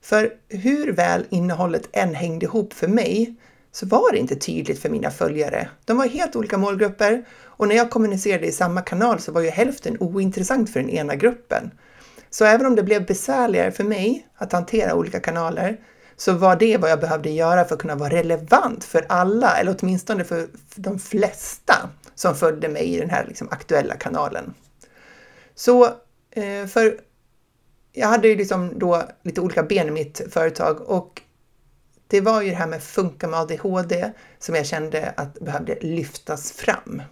För 0.00 0.32
hur 0.48 0.92
väl 0.92 1.24
innehållet 1.30 1.88
än 1.92 2.14
hängde 2.14 2.46
ihop 2.46 2.72
för 2.72 2.88
mig 2.88 3.34
så 3.76 3.86
var 3.86 4.12
det 4.12 4.18
inte 4.18 4.36
tydligt 4.36 4.78
för 4.78 4.88
mina 4.88 5.10
följare. 5.10 5.68
De 5.84 5.96
var 5.96 6.06
helt 6.06 6.36
olika 6.36 6.58
målgrupper 6.58 7.24
och 7.42 7.68
när 7.68 7.76
jag 7.76 7.90
kommunicerade 7.90 8.46
i 8.46 8.52
samma 8.52 8.82
kanal 8.82 9.20
så 9.20 9.32
var 9.32 9.40
ju 9.40 9.50
hälften 9.50 9.96
ointressant 10.00 10.72
för 10.72 10.80
den 10.80 10.90
ena 10.90 11.14
gruppen. 11.14 11.70
Så 12.30 12.44
även 12.44 12.66
om 12.66 12.76
det 12.76 12.82
blev 12.82 13.06
besvärligare 13.06 13.72
för 13.72 13.84
mig 13.84 14.28
att 14.34 14.52
hantera 14.52 14.94
olika 14.94 15.20
kanaler 15.20 15.80
så 16.16 16.32
var 16.32 16.56
det 16.56 16.76
vad 16.76 16.90
jag 16.90 17.00
behövde 17.00 17.30
göra 17.30 17.64
för 17.64 17.74
att 17.74 17.80
kunna 17.80 17.94
vara 17.94 18.10
relevant 18.10 18.84
för 18.84 19.06
alla, 19.08 19.56
eller 19.56 19.76
åtminstone 19.80 20.24
för 20.24 20.48
de 20.74 20.98
flesta 20.98 21.90
som 22.14 22.34
följde 22.34 22.68
mig 22.68 22.94
i 22.94 23.00
den 23.00 23.10
här 23.10 23.24
liksom 23.26 23.48
aktuella 23.50 23.94
kanalen. 23.94 24.54
Så 25.54 25.84
eh, 26.30 26.66
för 26.68 27.00
jag 27.92 28.08
hade 28.08 28.28
ju 28.28 28.36
liksom 28.36 28.78
då 28.78 29.02
lite 29.22 29.40
olika 29.40 29.62
ben 29.62 29.88
i 29.88 29.90
mitt 29.90 30.22
företag 30.30 30.80
och 30.80 31.22
det 32.08 32.20
var 32.20 32.42
ju 32.42 32.50
det 32.50 32.56
här 32.56 32.66
med 32.66 32.82
funka 32.82 33.28
med 33.28 33.40
ADHD 33.40 34.12
som 34.38 34.54
jag 34.54 34.66
kände 34.66 35.14
att 35.16 35.34
behövde 35.34 35.78
lyftas 35.80 36.52
fram. 36.52 37.02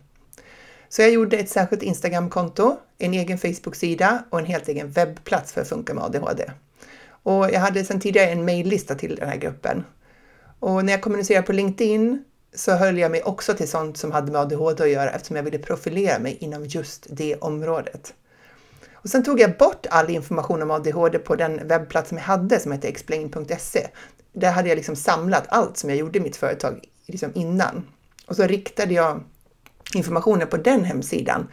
Så 0.88 1.02
jag 1.02 1.10
gjorde 1.10 1.36
ett 1.36 1.50
särskilt 1.50 1.82
Instagramkonto, 1.82 2.76
en 2.98 3.14
egen 3.14 3.38
Facebook-sida 3.38 4.24
och 4.30 4.38
en 4.38 4.44
helt 4.44 4.68
egen 4.68 4.90
webbplats 4.90 5.52
för 5.52 5.64
Funka 5.64 5.94
med 5.94 6.04
ADHD. 6.04 6.50
Och 7.06 7.50
jag 7.50 7.60
hade 7.60 7.84
sedan 7.84 8.00
tidigare 8.00 8.30
en 8.30 8.44
mejllista 8.44 8.94
till 8.94 9.16
den 9.16 9.28
här 9.28 9.36
gruppen. 9.36 9.84
Och 10.58 10.84
när 10.84 10.92
jag 10.92 11.02
kommunicerade 11.02 11.46
på 11.46 11.52
LinkedIn 11.52 12.24
så 12.54 12.72
höll 12.72 12.98
jag 12.98 13.10
mig 13.10 13.22
också 13.22 13.54
till 13.54 13.68
sånt 13.68 13.96
som 13.96 14.12
hade 14.12 14.32
med 14.32 14.40
ADHD 14.40 14.84
att 14.84 14.90
göra 14.90 15.10
eftersom 15.10 15.36
jag 15.36 15.42
ville 15.42 15.58
profilera 15.58 16.18
mig 16.18 16.36
inom 16.40 16.64
just 16.64 17.06
det 17.10 17.36
området. 17.36 18.14
Och 18.92 19.10
sen 19.10 19.24
tog 19.24 19.40
jag 19.40 19.56
bort 19.56 19.86
all 19.90 20.10
information 20.10 20.62
om 20.62 20.70
ADHD 20.70 21.18
på 21.18 21.36
den 21.36 21.68
webbplats 21.68 22.08
som 22.08 22.18
jag 22.18 22.24
hade 22.24 22.60
som 22.60 22.72
hette 22.72 22.88
explain.se. 22.88 23.86
Där 24.34 24.52
hade 24.52 24.68
jag 24.68 24.76
liksom 24.76 24.96
samlat 24.96 25.44
allt 25.48 25.76
som 25.76 25.90
jag 25.90 25.98
gjorde 25.98 26.18
i 26.18 26.22
mitt 26.22 26.36
företag 26.36 26.80
liksom 27.06 27.30
innan. 27.34 27.88
Och 28.26 28.36
så 28.36 28.46
riktade 28.46 28.94
jag 28.94 29.22
informationen 29.94 30.48
på 30.48 30.56
den 30.56 30.84
hemsidan 30.84 31.48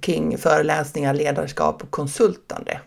kring 0.00 0.38
föreläsningar, 0.38 1.14
ledarskap 1.14 1.82
och 1.82 1.90
konsultande. 1.90 2.80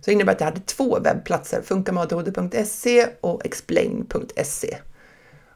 Så 0.00 0.10
det 0.10 0.12
innebär 0.12 0.32
att 0.32 0.40
jag 0.40 0.46
hade 0.46 0.60
två 0.60 0.98
webbplatser, 1.00 1.62
funkamadhd.se 1.62 3.06
och 3.20 3.46
explain.se. 3.46 4.78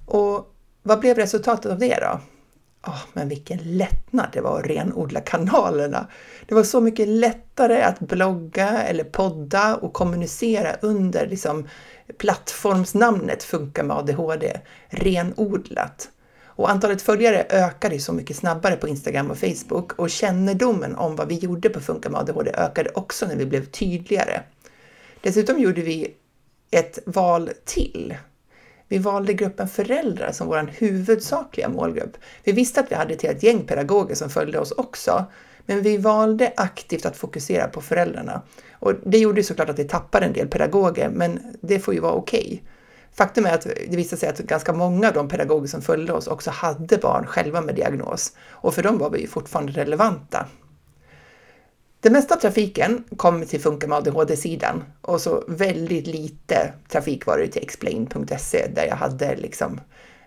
Och 0.07 0.55
vad 0.83 1.01
blev 1.01 1.17
resultatet 1.17 1.73
av 1.73 1.79
det 1.79 1.99
då? 2.01 2.21
Oh, 2.87 3.03
men 3.13 3.29
vilken 3.29 3.59
lättnad 3.59 4.27
det 4.33 4.41
var 4.41 4.61
att 4.61 4.67
renodla 4.67 5.21
kanalerna. 5.21 6.09
Det 6.47 6.55
var 6.55 6.63
så 6.63 6.81
mycket 6.81 7.09
lättare 7.09 7.83
att 7.83 8.01
blogga 8.01 8.83
eller 8.83 9.05
podda 9.05 9.77
och 9.77 9.93
kommunicera 9.93 10.77
under 10.83 11.27
liksom, 11.27 11.69
plattformsnamnet 12.19 13.43
Funka 13.43 13.83
med 13.83 13.97
ADHD, 13.97 14.61
renodlat. 14.89 16.11
Och 16.47 16.71
antalet 16.71 17.03
följare 17.03 17.47
ökade 17.51 17.99
så 17.99 18.13
mycket 18.13 18.37
snabbare 18.37 18.77
på 18.77 18.89
Instagram 18.89 19.31
och 19.31 19.39
Facebook 19.39 19.93
och 19.93 20.11
kännedomen 20.11 20.95
om 20.95 21.17
vad 21.17 21.29
vi 21.29 21.35
gjorde 21.35 21.69
på 21.69 21.81
Funka 21.81 22.09
med 22.09 22.21
ADHD 22.21 22.51
ökade 22.51 22.91
också 22.95 23.27
när 23.27 23.37
vi 23.37 23.47
blev 23.47 23.65
tydligare. 23.65 24.43
Dessutom 25.21 25.59
gjorde 25.59 25.81
vi 25.81 26.15
ett 26.71 26.99
val 27.07 27.51
till. 27.65 28.15
Vi 28.89 28.99
valde 28.99 29.33
gruppen 29.33 29.69
föräldrar 29.69 30.33
som 30.33 30.47
vår 30.47 30.71
huvudsakliga 30.79 31.69
målgrupp. 31.69 32.17
Vi 32.45 32.53
visste 32.53 32.81
att 32.81 32.91
vi 32.91 32.95
hade 32.95 33.15
ett 33.15 33.23
helt 33.23 33.43
gäng 33.43 33.67
pedagoger 33.67 34.15
som 34.15 34.31
följde 34.31 34.59
oss 34.59 34.73
också, 34.73 35.25
men 35.67 35.83
vi 35.83 35.97
valde 35.97 36.53
aktivt 36.57 37.07
att 37.07 37.17
fokusera 37.17 37.69
på 37.69 37.81
föräldrarna. 37.81 38.43
Och 38.73 38.93
det 39.07 39.19
gjorde 39.19 39.43
såklart 39.43 39.69
att 39.69 39.79
vi 39.79 39.85
tappade 39.85 40.27
en 40.27 40.33
del 40.33 40.49
pedagoger, 40.49 41.09
men 41.09 41.57
det 41.61 41.79
får 41.79 41.95
ju 41.95 42.01
vara 42.01 42.13
okej. 42.13 42.45
Okay. 42.45 42.61
Faktum 43.15 43.47
är 43.47 43.55
att 43.55 43.67
det 43.89 43.97
visade 43.97 44.21
sig 44.21 44.29
att 44.29 44.39
ganska 44.39 44.73
många 44.73 45.09
av 45.09 45.15
de 45.15 45.29
pedagoger 45.29 45.67
som 45.67 45.83
följde 45.83 46.13
oss 46.13 46.27
också 46.27 46.51
hade 46.51 46.97
barn 46.97 47.27
själva 47.27 47.61
med 47.61 47.75
diagnos 47.75 48.33
och 48.51 48.75
för 48.75 48.83
dem 48.83 48.99
var 48.99 49.11
vi 49.11 49.21
ju 49.21 49.27
fortfarande 49.27 49.73
relevanta. 49.73 50.47
Det 52.01 52.11
mesta 52.11 52.35
av 52.35 52.39
trafiken 52.39 53.05
kom 53.17 53.47
till 53.47 53.61
Funka 53.61 53.87
med 53.87 53.99
ADHD-sidan 53.99 54.85
och 55.01 55.21
så 55.21 55.45
väldigt 55.49 56.07
lite 56.07 56.73
trafik 56.89 57.27
var 57.27 57.39
det 57.39 57.49
till 57.49 57.63
explain.se 57.63 58.67
där 58.75 58.87
jag 58.87 58.97
hade 58.97 59.37
liksom 59.37 59.81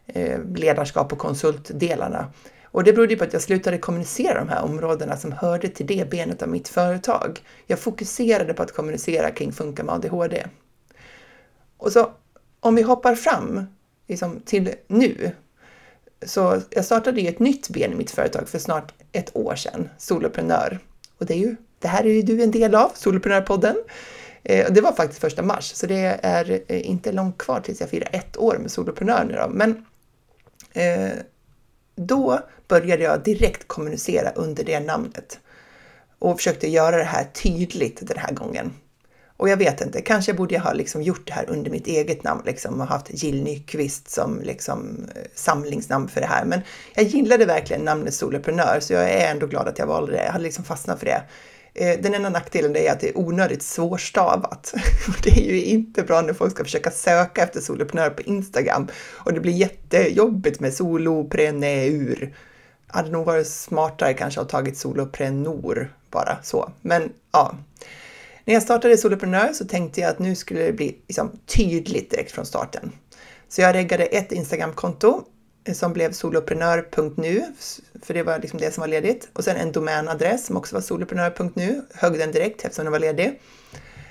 eh, 0.06 0.40
ledarskap 0.56 1.14
och 1.14 1.20
konsultdelarna. 1.20 2.32
Och 2.78 2.84
det 2.84 2.94
berodde 2.94 3.16
på 3.16 3.24
att 3.24 3.34
jag 3.34 3.42
slutade 3.42 3.78
kommunicera 3.78 4.40
de 4.40 4.50
här 4.50 4.64
områdena 4.64 5.18
som 5.18 5.32
hörde 5.32 5.70
till 5.70 5.88
det 5.88 6.10
benet 6.10 6.42
av 6.42 6.50
mitt 6.50 6.68
företag. 6.68 7.40
Jag 7.68 7.80
fokuserade 7.80 8.54
på 8.54 8.64
att 8.64 8.72
kommunicera 8.72 9.32
kring 9.32 9.52
Funka 9.52 9.84
med 9.84 9.96
ADHD. 9.96 10.46
Och 11.78 11.92
så 11.92 12.12
om 12.60 12.76
vi 12.76 12.82
hoppar 12.82 13.16
fram 13.16 13.66
liksom, 14.08 14.42
till 14.46 14.74
nu. 14.88 15.32
Så 16.26 16.62
jag 16.70 16.86
startade 16.86 17.22
ju 17.22 17.30
ett 17.30 17.40
nytt 17.40 17.70
ben 17.70 17.92
i 17.92 17.96
mitt 17.96 18.12
företag 18.12 18.50
för 18.50 18.60
snart 18.60 18.94
ett 19.12 19.36
år 19.36 19.56
sedan, 19.56 19.90
Soloprenör. 19.98 20.80
Och 21.18 21.26
det, 21.26 21.34
är 21.34 21.40
ju, 21.40 21.56
det 21.80 21.88
här 21.88 22.04
är 22.04 22.10
ju 22.10 22.22
du 22.22 22.44
en 22.44 22.52
del 22.52 22.76
av, 22.76 22.92
Soloprenörpodden. 22.96 23.76
Eh, 24.44 24.72
det 24.72 24.82
var 24.82 24.92
faktiskt 24.92 25.22
första 25.22 25.42
mars, 25.42 25.72
så 25.76 25.88
det 25.88 26.20
är 26.24 26.62
eh, 26.68 26.90
inte 26.90 27.12
långt 27.12 27.38
kvar 27.38 27.60
tills 27.60 27.80
jag 27.80 27.90
firar 27.90 28.10
ett 28.12 28.38
år 28.38 28.58
med 28.58 28.72
soloprenör 28.72 29.26
nu 29.26 29.34
då. 29.34 29.48
Men 29.50 29.86
eh, 30.74 31.18
då 31.98 32.40
började 32.68 33.04
jag 33.04 33.24
direkt 33.24 33.68
kommunicera 33.68 34.32
under 34.36 34.64
det 34.64 34.80
namnet 34.80 35.40
och 36.20 36.38
försökte 36.38 36.68
göra 36.68 36.98
det 36.98 37.04
här 37.04 37.24
tydligt 37.24 38.00
den 38.02 38.18
här 38.18 38.34
gången. 38.34 38.74
Och 39.38 39.50
jag 39.50 39.58
vet 39.58 39.82
inte, 39.82 40.02
kanske 40.02 40.34
borde 40.34 40.56
jag 40.56 40.62
ha 40.62 40.74
liksom 40.74 41.02
gjort 41.02 41.28
det 41.28 41.34
här 41.34 41.50
under 41.50 41.72
mitt 41.72 41.88
eget 41.88 42.24
namn 42.24 42.42
liksom 42.46 42.82
och 42.82 42.88
haft 42.88 43.24
Jill 43.24 43.44
Nyqvist 43.44 44.10
som 44.10 44.42
liksom 44.42 45.08
eh, 45.16 45.22
samlingsnamn 45.36 46.08
för 46.08 46.22
det 46.22 46.28
här. 46.28 46.46
Men 46.46 46.62
jag 46.96 47.06
gillade 47.06 47.46
verkligen 47.46 47.82
namnet 47.82 48.14
soloprenör 48.14 48.80
så 48.80 48.94
jag 48.94 49.10
är 49.10 49.32
ändå 49.32 49.48
glad 49.48 49.68
att 49.68 49.80
jag 49.80 49.88
valde 49.88 50.12
det. 50.12 50.24
Jag 50.24 50.32
hade 50.32 50.44
liksom 50.44 50.64
fastnat 50.64 51.00
för 51.00 51.06
det. 51.06 51.22
Eh, 51.80 52.00
den 52.00 52.14
enda 52.14 52.30
nackdelen 52.30 52.76
är 52.76 52.92
att 52.92 53.00
det 53.00 53.10
är 53.10 53.18
onödigt 53.18 53.64
svårstavat. 53.64 54.74
Det 55.24 55.30
är 55.30 55.54
ju 55.54 55.64
inte 55.64 56.04
bra 56.04 56.22
när 56.22 56.34
folk 56.34 56.52
ska 56.52 56.64
försöka 56.64 56.92
söka 56.92 57.44
efter 57.44 57.62
soloprenör 57.62 58.10
på 58.10 58.22
Instagram 58.22 58.88
och 59.14 59.34
det 59.34 59.40
blir 59.40 59.54
jättejobbigt 59.54 60.60
med 60.60 60.74
solopreneur. 60.74 62.36
Hade 62.88 63.10
nog 63.10 63.26
varit 63.26 63.48
smartare 63.48 64.14
kanske 64.14 64.42
att 64.42 64.52
ha 64.52 64.60
tagit 64.60 64.78
soloprenor 64.78 65.94
bara 66.12 66.38
så. 66.44 66.72
Men 66.82 67.10
ja, 67.32 67.56
när 68.46 68.54
jag 68.54 68.64
startade 68.64 68.98
Soloprenör 68.98 69.54
så 69.54 69.66
tänkte 69.66 70.02
jag 70.02 70.10
att 70.10 70.20
nu 70.20 70.36
skulle 70.36 70.62
det 70.62 70.74
bli 70.74 70.98
liksom 71.08 71.32
tydligt 71.46 72.12
direkt 72.12 72.32
från 72.32 72.46
starten. 72.46 72.92
Så 73.50 73.62
jag 73.62 73.76
reggade 73.76 74.06
ett 74.06 74.32
Instagramkonto 74.32 75.24
som 75.76 75.94
blev 75.94 76.12
soloprenör.nu, 76.12 77.44
för 78.04 78.14
det 78.14 78.24
var 78.24 78.40
liksom 78.40 78.60
det 78.60 78.74
som 78.74 78.82
var 78.82 78.88
ledigt. 78.88 79.30
Och 79.34 79.44
sen 79.44 79.58
en 79.58 79.72
domänadress 79.72 80.46
som 80.46 80.58
också 80.58 80.76
var 80.76 80.82
soloprenör.nu, 80.82 81.82
högg 81.94 82.18
den 82.18 82.32
direkt 82.32 82.66
eftersom 82.66 82.86
den 82.86 82.92
var 82.92 83.00
ledig. 83.00 83.42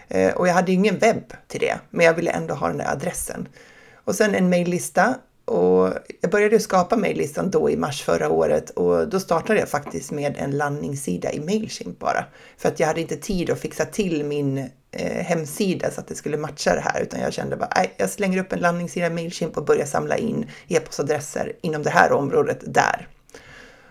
Eh, 0.08 0.34
och 0.34 0.48
jag 0.48 0.54
hade 0.54 0.72
ingen 0.72 0.98
webb 0.98 1.32
till 1.46 1.60
det, 1.60 1.78
men 1.90 2.06
jag 2.06 2.14
ville 2.14 2.30
ändå 2.30 2.54
ha 2.54 2.68
den 2.68 2.78
där 2.78 2.92
adressen. 2.92 3.48
Och 3.94 4.14
sen 4.14 4.34
en 4.34 4.48
mejllista 4.48 5.14
och 5.46 5.92
jag 6.20 6.30
började 6.30 6.60
skapa 6.60 6.96
mejllistan 6.96 7.50
då 7.50 7.70
i 7.70 7.76
mars 7.76 8.02
förra 8.02 8.30
året 8.30 8.70
och 8.70 9.08
då 9.08 9.20
startade 9.20 9.58
jag 9.58 9.68
faktiskt 9.68 10.12
med 10.12 10.36
en 10.38 10.50
landningssida 10.50 11.32
i 11.32 11.40
Mailchimp 11.40 11.98
bara. 11.98 12.24
För 12.56 12.68
att 12.68 12.80
jag 12.80 12.86
hade 12.86 13.00
inte 13.00 13.16
tid 13.16 13.50
att 13.50 13.60
fixa 13.60 13.84
till 13.84 14.24
min 14.24 14.58
eh, 14.90 15.24
hemsida 15.24 15.90
så 15.90 16.00
att 16.00 16.08
det 16.08 16.14
skulle 16.14 16.36
matcha 16.36 16.74
det 16.74 16.80
här 16.80 17.00
utan 17.02 17.20
jag 17.20 17.32
kände 17.32 17.56
bara, 17.56 17.70
nej, 17.76 17.94
jag 17.96 18.10
slänger 18.10 18.38
upp 18.38 18.52
en 18.52 18.58
landningssida 18.58 19.06
i 19.06 19.10
Mailchimp 19.10 19.56
och 19.56 19.64
börjar 19.64 19.86
samla 19.86 20.16
in 20.16 20.46
e-postadresser 20.68 21.52
inom 21.60 21.82
det 21.82 21.90
här 21.90 22.12
området 22.12 22.60
där. 22.74 23.08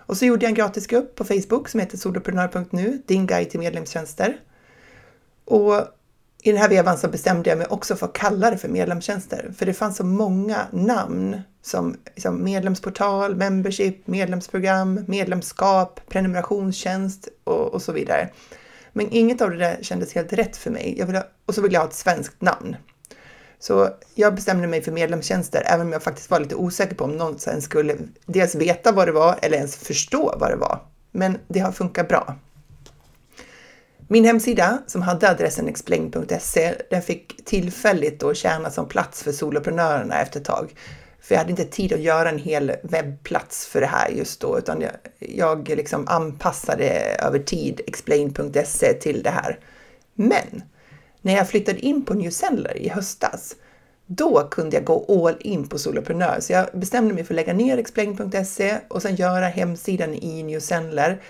Och 0.06 0.18
så 0.18 0.26
gjorde 0.26 0.46
jag 0.46 0.50
en 0.50 0.56
gratisgrupp 0.56 1.16
på 1.16 1.24
Facebook 1.24 1.70
som 1.70 1.80
heter 1.80 1.98
soloprenör.nu, 1.98 3.02
din 3.06 3.28
guide 3.28 3.50
till 3.50 3.60
medlemstjänster. 3.60 4.38
Och 5.46 5.74
i 6.46 6.52
den 6.52 6.62
här 6.62 6.70
vevan 6.70 6.98
så 6.98 7.08
bestämde 7.08 7.50
jag 7.50 7.58
mig 7.58 7.68
också 7.70 7.96
för 7.96 8.06
att 8.06 8.14
kalla 8.14 8.52
det 8.52 8.58
för 8.58 8.68
medlemstjänster, 8.68 9.52
för 9.58 9.66
det 9.66 9.74
fanns 9.74 9.98
så 9.98 10.06
många 10.06 10.68
namn 10.72 11.42
som 11.62 11.98
liksom 12.16 12.44
medlemsportal, 12.44 13.36
membership, 13.36 14.08
medlemsprogram, 14.08 15.06
medlemskap, 15.08 16.00
prenumerationstjänst 16.10 17.28
och, 17.44 17.74
och, 17.74 17.82
så 17.82 17.92
vidare. 17.92 18.30
Men 18.94 19.12
inget 19.12 19.42
av 19.42 19.50
det 19.50 19.58
där 19.58 19.78
kändes 19.82 20.14
helt 20.14 20.34
rätt 20.34 20.58
för 20.58 20.72
mig. 20.72 20.96
Jag 20.98 21.06
ville, 21.06 21.24
och 21.46 21.56
så 21.56 21.62
ville 21.62 21.74
jag 21.74 21.82
ha 21.82 21.88
ett 21.88 21.96
svenskt 21.96 22.42
namn. 22.42 22.76
Så 23.60 23.90
jag 24.16 24.36
bestämde 24.36 24.68
mig 24.68 24.82
för 24.82 24.92
medlemstjänster, 24.92 25.64
även 25.66 25.88
om 25.88 25.94
jag 25.94 26.04
faktiskt 26.04 26.32
var 26.32 26.40
lite 26.40 26.56
osäker 26.56 26.96
på 26.96 27.04
om 27.04 27.18
någon 27.18 27.40
sen 27.40 27.62
skulle 27.62 27.98
dels 28.26 28.56
veta 28.56 28.92
vad 28.92 29.08
det 29.08 29.12
var 29.12 29.40
eller 29.42 29.58
ens 29.58 29.76
förstå 29.76 30.36
vad 30.40 30.52
det 30.52 30.58
var. 30.58 30.80
Men 31.12 31.38
det 31.48 31.60
har 31.60 31.72
funkat 31.72 32.08
bra. 32.08 32.36
Min 34.08 34.26
hemsida 34.26 34.82
som 34.88 35.02
hade 35.02 35.30
adressen 35.30 35.68
explain.se, 35.68 36.76
den 36.90 37.02
fick 37.02 37.46
tillfälligt 37.46 38.20
då 38.20 38.34
tjäna 38.34 38.70
som 38.70 38.88
plats 38.88 39.24
för 39.24 39.32
soloprenörerna 39.32 40.22
efter 40.22 40.40
ett 40.40 40.46
tag. 40.46 40.76
För 41.22 41.36
jag 41.36 41.40
hade 41.40 41.52
inte 41.52 41.66
tid 41.66 41.94
att 41.94 42.00
göra 42.00 42.30
en 42.30 42.40
hel 42.40 42.72
webbplats 42.84 43.68
för 43.68 43.82
det 43.82 43.88
här 43.88 44.10
just 44.10 44.42
då, 44.42 44.58
utan 44.58 44.82
jag, 44.82 44.92
jag 45.20 45.70
liksom 45.70 46.08
anpassade 46.08 46.90
över 47.20 47.40
tid 47.40 47.82
explain.se 47.88 48.94
till 48.94 49.24
det 49.24 49.30
här. 49.30 49.60
Men 50.14 50.64
när 51.22 51.34
jag 51.36 51.50
flyttade 51.50 51.80
in 51.80 52.06
på 52.06 52.14
New 52.14 52.30
Seller 52.30 52.78
i 52.78 52.90
höstas, 52.90 53.56
då 54.06 54.48
kunde 54.52 54.76
jag 54.76 54.86
gå 54.86 55.26
all 55.26 55.38
in 55.40 55.68
på 55.68 55.78
soloprenör. 55.78 56.40
Så 56.40 56.54
jag 56.54 56.68
bestämde 56.74 57.14
mig 57.14 57.24
för 57.24 57.34
att 57.34 57.36
lägga 57.36 57.54
ner 57.54 57.78
explain.se 57.78 58.78
och 58.88 59.02
sen 59.02 59.16
göra 59.16 59.48
hemsidan 59.48 60.14
i 60.14 60.44
New 60.44 60.60
Seller 60.60 61.22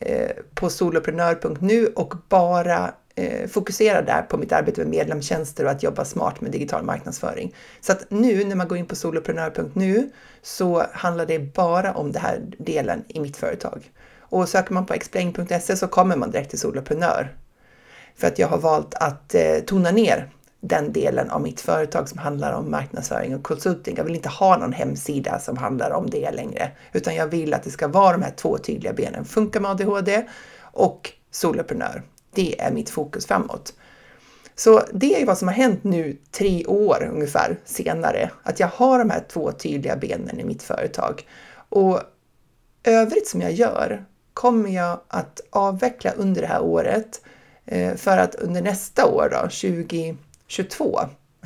Eh, 0.00 0.30
på 0.54 0.70
soloprenör.nu 0.70 1.86
och 1.86 2.14
bara 2.28 2.94
eh, 3.14 3.48
fokusera 3.48 4.02
där 4.02 4.22
på 4.22 4.36
mitt 4.36 4.52
arbete 4.52 4.80
med 4.80 4.88
medlemstjänster 4.88 5.64
och 5.64 5.70
att 5.70 5.82
jobba 5.82 6.04
smart 6.04 6.40
med 6.40 6.52
digital 6.52 6.84
marknadsföring. 6.84 7.54
Så 7.80 7.92
att 7.92 8.10
nu 8.10 8.44
när 8.44 8.56
man 8.56 8.68
går 8.68 8.78
in 8.78 8.86
på 8.86 8.96
soloprenör.nu 8.96 10.10
så 10.42 10.84
handlar 10.92 11.26
det 11.26 11.38
bara 11.38 11.94
om 11.94 12.12
den 12.12 12.22
här 12.22 12.40
delen 12.58 13.04
i 13.08 13.20
mitt 13.20 13.36
företag. 13.36 13.90
Och 14.20 14.48
söker 14.48 14.74
man 14.74 14.86
på 14.86 14.94
explain.se 14.94 15.76
så 15.76 15.86
kommer 15.86 16.16
man 16.16 16.30
direkt 16.30 16.50
till 16.50 16.58
soloprenör. 16.58 17.36
För 18.16 18.26
att 18.26 18.38
jag 18.38 18.48
har 18.48 18.58
valt 18.58 18.94
att 18.94 19.34
eh, 19.34 19.58
tona 19.66 19.90
ner 19.90 20.30
den 20.60 20.92
delen 20.92 21.30
av 21.30 21.42
mitt 21.42 21.60
företag 21.60 22.08
som 22.08 22.18
handlar 22.18 22.52
om 22.52 22.70
marknadsföring 22.70 23.34
och 23.34 23.42
konsulting. 23.42 23.96
Jag 23.96 24.04
vill 24.04 24.14
inte 24.14 24.28
ha 24.28 24.56
någon 24.56 24.72
hemsida 24.72 25.38
som 25.38 25.56
handlar 25.56 25.90
om 25.90 26.10
det 26.10 26.30
längre, 26.30 26.70
utan 26.92 27.14
jag 27.14 27.26
vill 27.26 27.54
att 27.54 27.62
det 27.62 27.70
ska 27.70 27.88
vara 27.88 28.12
de 28.12 28.22
här 28.22 28.34
två 28.36 28.58
tydliga 28.58 28.92
benen. 28.92 29.24
Funka 29.24 29.60
med 29.60 29.70
ADHD 29.70 30.26
och 30.60 31.12
soloprenör. 31.30 32.02
Det 32.34 32.60
är 32.60 32.72
mitt 32.72 32.90
fokus 32.90 33.26
framåt. 33.26 33.74
Så 34.54 34.82
det 34.92 35.22
är 35.22 35.26
vad 35.26 35.38
som 35.38 35.48
har 35.48 35.54
hänt 35.54 35.84
nu 35.84 36.16
tre 36.30 36.66
år 36.66 37.10
ungefär 37.12 37.56
senare, 37.64 38.30
att 38.42 38.60
jag 38.60 38.68
har 38.68 38.98
de 38.98 39.10
här 39.10 39.24
två 39.28 39.52
tydliga 39.52 39.96
benen 39.96 40.40
i 40.40 40.44
mitt 40.44 40.62
företag. 40.62 41.26
Och 41.68 42.00
övrigt 42.84 43.28
som 43.28 43.40
jag 43.40 43.52
gör 43.52 44.04
kommer 44.34 44.70
jag 44.70 45.00
att 45.08 45.40
avveckla 45.50 46.10
under 46.10 46.40
det 46.42 46.48
här 46.48 46.62
året 46.62 47.20
eh, 47.64 47.94
för 47.94 48.18
att 48.18 48.34
under 48.34 48.62
nästa 48.62 49.06
år, 49.06 49.28
då, 49.32 49.48
20 49.48 50.16
22 50.46 51.00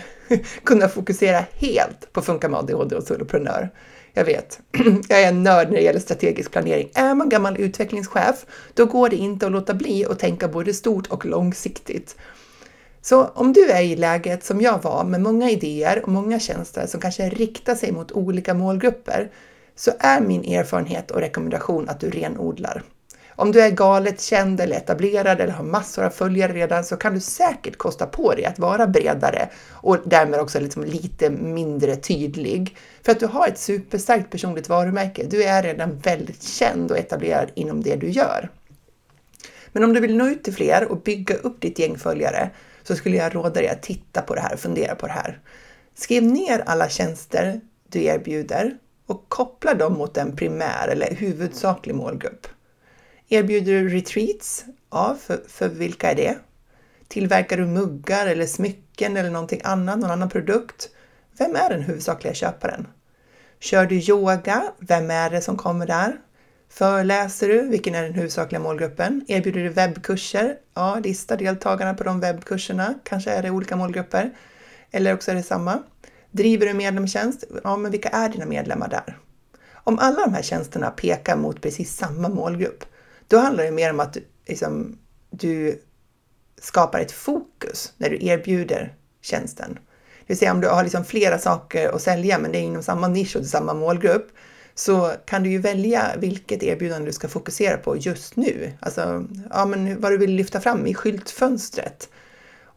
kunna 0.65 0.89
fokusera 0.89 1.45
helt 1.53 2.13
på 2.13 2.23
Funka 2.23 2.49
med 2.49 2.61
ADHD 2.61 2.97
och 2.97 3.03
soloprenör. 3.03 3.71
Jag 4.13 4.25
vet, 4.25 4.61
jag 5.09 5.23
är 5.23 5.29
en 5.29 5.43
nörd 5.43 5.69
när 5.69 5.77
det 5.77 5.83
gäller 5.83 6.01
strategisk 6.01 6.51
planering. 6.51 6.91
Är 6.95 7.15
man 7.15 7.29
gammal 7.29 7.57
utvecklingschef, 7.61 8.47
då 8.75 8.87
går 8.87 9.09
det 9.09 9.17
inte 9.17 9.47
att 9.47 9.53
låta 9.53 9.75
bli 9.75 10.07
att 10.07 10.19
tänka 10.19 10.49
både 10.49 10.75
stort 10.75 11.07
och 11.07 11.27
långsiktigt. 11.27 12.17
Så 13.03 13.25
om 13.25 13.53
du 13.53 13.71
är 13.71 13.83
i 13.83 13.97
läget 13.97 14.45
som 14.45 14.61
jag 14.61 14.83
var 14.83 15.05
med 15.05 15.21
många 15.21 15.51
idéer 15.51 16.03
och 16.03 16.09
många 16.09 16.41
tjänster 16.41 16.87
som 16.87 17.01
kanske 17.01 17.29
riktar 17.29 17.75
sig 17.75 17.93
mot 17.93 18.13
olika 18.13 18.55
målgrupper, 18.55 19.31
så 19.77 19.91
är 19.99 20.21
min 20.21 20.45
erfarenhet 20.45 21.11
och 21.11 21.21
rekommendation 21.21 21.89
att 21.89 22.01
du 22.01 22.11
renodlar. 22.11 22.83
Om 23.41 23.53
du 23.53 23.61
är 23.61 23.71
galet 23.71 24.21
känd 24.21 24.61
eller 24.61 24.77
etablerad 24.77 25.41
eller 25.41 25.53
har 25.53 25.65
massor 25.65 26.05
av 26.05 26.11
följare 26.11 26.53
redan 26.53 26.85
så 26.85 26.97
kan 26.97 27.15
du 27.15 27.21
säkert 27.21 27.77
kosta 27.77 28.07
på 28.07 28.35
dig 28.35 28.45
att 28.45 28.59
vara 28.59 28.87
bredare 28.87 29.49
och 29.71 29.97
därmed 30.05 30.41
också 30.41 30.61
liksom 30.61 30.85
lite 30.85 31.31
mindre 31.31 31.97
tydlig. 31.97 32.77
För 33.03 33.13
att 33.13 33.21
du 33.21 33.27
har 33.27 33.49
ett 33.49 33.59
superstarkt 33.59 34.31
personligt 34.31 34.69
varumärke. 34.69 35.27
Du 35.31 35.45
är 35.45 35.63
redan 35.63 35.99
väldigt 35.99 36.43
känd 36.43 36.91
och 36.91 36.99
etablerad 36.99 37.51
inom 37.55 37.83
det 37.83 37.97
du 37.97 38.11
gör. 38.11 38.51
Men 39.73 39.85
om 39.85 39.93
du 39.93 40.01
vill 40.01 40.17
nå 40.17 40.27
ut 40.27 40.45
till 40.45 40.55
fler 40.55 40.93
och 40.93 41.01
bygga 41.01 41.35
upp 41.35 41.61
ditt 41.61 41.79
gäng 41.79 41.99
följare 41.99 42.51
så 42.83 42.97
skulle 42.97 43.17
jag 43.17 43.35
råda 43.35 43.51
dig 43.51 43.69
att 43.69 43.83
titta 43.83 44.23
på 44.23 44.35
det 44.35 44.41
här 44.41 44.55
och 44.55 44.61
fundera 44.61 44.95
på 44.95 45.07
det 45.07 45.13
här. 45.13 45.41
Skriv 45.95 46.23
ner 46.23 46.63
alla 46.67 46.89
tjänster 46.89 47.61
du 47.89 48.05
erbjuder 48.05 48.77
och 49.07 49.25
koppla 49.29 49.75
dem 49.75 49.93
mot 49.93 50.17
en 50.17 50.37
primär 50.37 50.89
eller 50.89 51.15
huvudsaklig 51.15 51.95
målgrupp. 51.95 52.47
Erbjuder 53.33 53.73
du 53.73 53.89
retreats? 53.89 54.65
Ja, 54.91 55.17
för, 55.21 55.41
för 55.49 55.69
vilka 55.69 56.11
är 56.11 56.15
det? 56.15 56.39
Tillverkar 57.09 57.57
du 57.57 57.67
muggar 57.67 58.27
eller 58.27 58.47
smycken 58.47 59.17
eller 59.17 59.31
någonting 59.31 59.61
annat, 59.65 59.99
någon 59.99 60.11
annan 60.11 60.29
produkt? 60.29 60.89
Vem 61.39 61.57
är 61.57 61.71
den 61.71 61.83
huvudsakliga 61.83 62.35
köparen? 62.35 62.87
Kör 63.61 63.87
du 63.87 63.97
yoga? 63.97 64.73
Vem 64.79 65.11
är 65.11 65.31
det 65.31 65.41
som 65.41 65.57
kommer 65.57 65.87
där? 65.87 66.17
Föreläser 66.69 67.49
du? 67.49 67.69
Vilken 67.69 67.95
är 67.95 68.03
den 68.03 68.15
huvudsakliga 68.15 68.61
målgruppen? 68.61 69.25
Erbjuder 69.29 69.61
du 69.61 69.69
webbkurser? 69.69 70.57
Ja, 70.75 70.99
lista 71.05 71.37
deltagarna 71.37 71.95
på 71.95 72.05
de 72.05 72.21
webbkurserna. 72.21 72.95
Kanske 73.05 73.31
är 73.31 73.43
det 73.43 73.51
olika 73.51 73.77
målgrupper. 73.77 74.31
Eller 74.91 75.15
också 75.15 75.31
är 75.31 75.35
det 75.35 75.43
samma. 75.43 75.83
Driver 76.31 76.67
du 76.67 76.75
medlemstjänst? 76.75 77.45
Ja, 77.65 77.77
men 77.77 77.91
vilka 77.91 78.09
är 78.09 78.29
dina 78.29 78.47
medlemmar 78.47 78.89
där? 78.89 79.19
Om 79.73 79.99
alla 79.99 80.21
de 80.21 80.35
här 80.35 80.43
tjänsterna 80.43 80.91
pekar 80.91 81.37
mot 81.37 81.61
precis 81.61 81.97
samma 81.97 82.29
målgrupp, 82.29 82.85
då 83.31 83.39
handlar 83.39 83.65
det 83.65 83.71
mer 83.71 83.91
om 83.91 84.01
att 84.01 84.17
liksom, 84.47 84.99
du 85.31 85.83
skapar 86.61 87.01
ett 87.01 87.13
fokus 87.13 87.93
när 87.97 88.11
du 88.11 88.27
erbjuder 88.27 88.95
tjänsten. 89.23 89.75
Det 89.75 90.25
vill 90.27 90.39
säga 90.39 90.53
om 90.53 90.61
du 90.61 90.69
har 90.69 90.83
liksom 90.83 91.05
flera 91.05 91.39
saker 91.39 91.89
att 91.89 92.03
sälja 92.03 92.39
men 92.39 92.53
det 92.53 92.59
är 92.59 92.63
inom 92.63 92.83
samma 92.83 93.09
nisch 93.09 93.37
och 93.37 93.47
samma 93.47 93.75
målgrupp 93.75 94.29
så 94.75 95.13
kan 95.27 95.43
du 95.43 95.51
ju 95.51 95.59
välja 95.59 96.11
vilket 96.19 96.63
erbjudande 96.63 97.09
du 97.09 97.13
ska 97.13 97.29
fokusera 97.29 97.77
på 97.77 97.97
just 97.97 98.37
nu. 98.37 98.73
Alltså 98.81 99.25
ja, 99.51 99.67
men 99.67 100.01
vad 100.01 100.13
du 100.13 100.19
vill 100.19 100.35
lyfta 100.35 100.61
fram 100.61 100.87
i 100.87 100.95
skyltfönstret. 100.95 102.09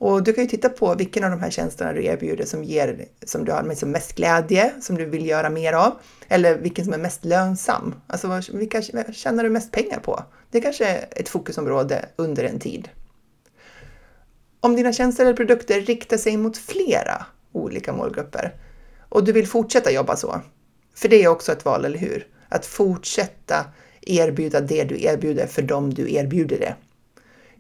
Och 0.04 0.24
du 0.24 0.34
kan 0.34 0.44
ju 0.44 0.50
titta 0.50 0.70
på 0.70 0.96
vilken 0.96 1.24
av 1.24 1.30
de 1.30 1.40
här 1.40 1.50
tjänsterna 1.50 1.94
du 1.94 2.06
erbjuder 2.06 2.46
som 2.46 2.64
ger, 2.64 3.06
som 3.26 3.46
du 3.46 3.52
har 3.52 3.64
liksom 3.64 3.92
mest 3.92 4.16
glädje, 4.16 4.74
som 4.82 4.98
du 4.98 5.06
vill 5.06 5.26
göra 5.26 5.50
mer 5.50 5.74
av, 5.74 5.94
eller 6.28 6.58
vilken 6.58 6.86
som 6.86 6.94
är 6.94 6.98
mest 6.98 7.26
lönsam. 7.26 7.96
Alltså 8.08 8.42
vilka 8.54 8.82
tjänar 8.82 9.44
du 9.44 9.50
mest 9.50 9.72
pengar 9.72 10.00
på? 10.00 10.24
Det 10.52 10.58
är 10.58 10.62
kanske 10.62 10.86
är 10.86 11.08
ett 11.12 11.30
fokusområde 11.30 12.06
under 12.16 12.44
en 12.44 12.60
tid. 12.60 12.90
Om 14.60 14.76
dina 14.76 14.94
tjänster 14.94 15.26
eller 15.26 15.36
produkter 15.36 15.82
riktar 15.82 16.18
sig 16.18 16.38
mot 16.38 16.58
flera 16.58 17.26
olika 17.52 17.94
målgrupper 17.94 18.54
och 19.10 19.24
du 19.24 19.32
vill 19.32 19.48
fortsätta 19.48 19.92
jobba 19.92 20.16
så, 20.16 20.42
för 20.96 21.10
det 21.10 21.24
är 21.24 21.28
också 21.28 21.52
ett 21.52 21.66
val, 21.66 21.86
eller 21.86 22.00
hur? 22.00 22.28
Att 22.50 22.66
fortsätta 22.66 23.66
erbjuda 24.02 24.62
det 24.62 24.84
du 24.84 25.04
erbjuder 25.04 25.48
för 25.48 25.62
dem 25.62 25.94
du 25.94 26.14
erbjuder 26.14 26.60
det. 26.60 26.76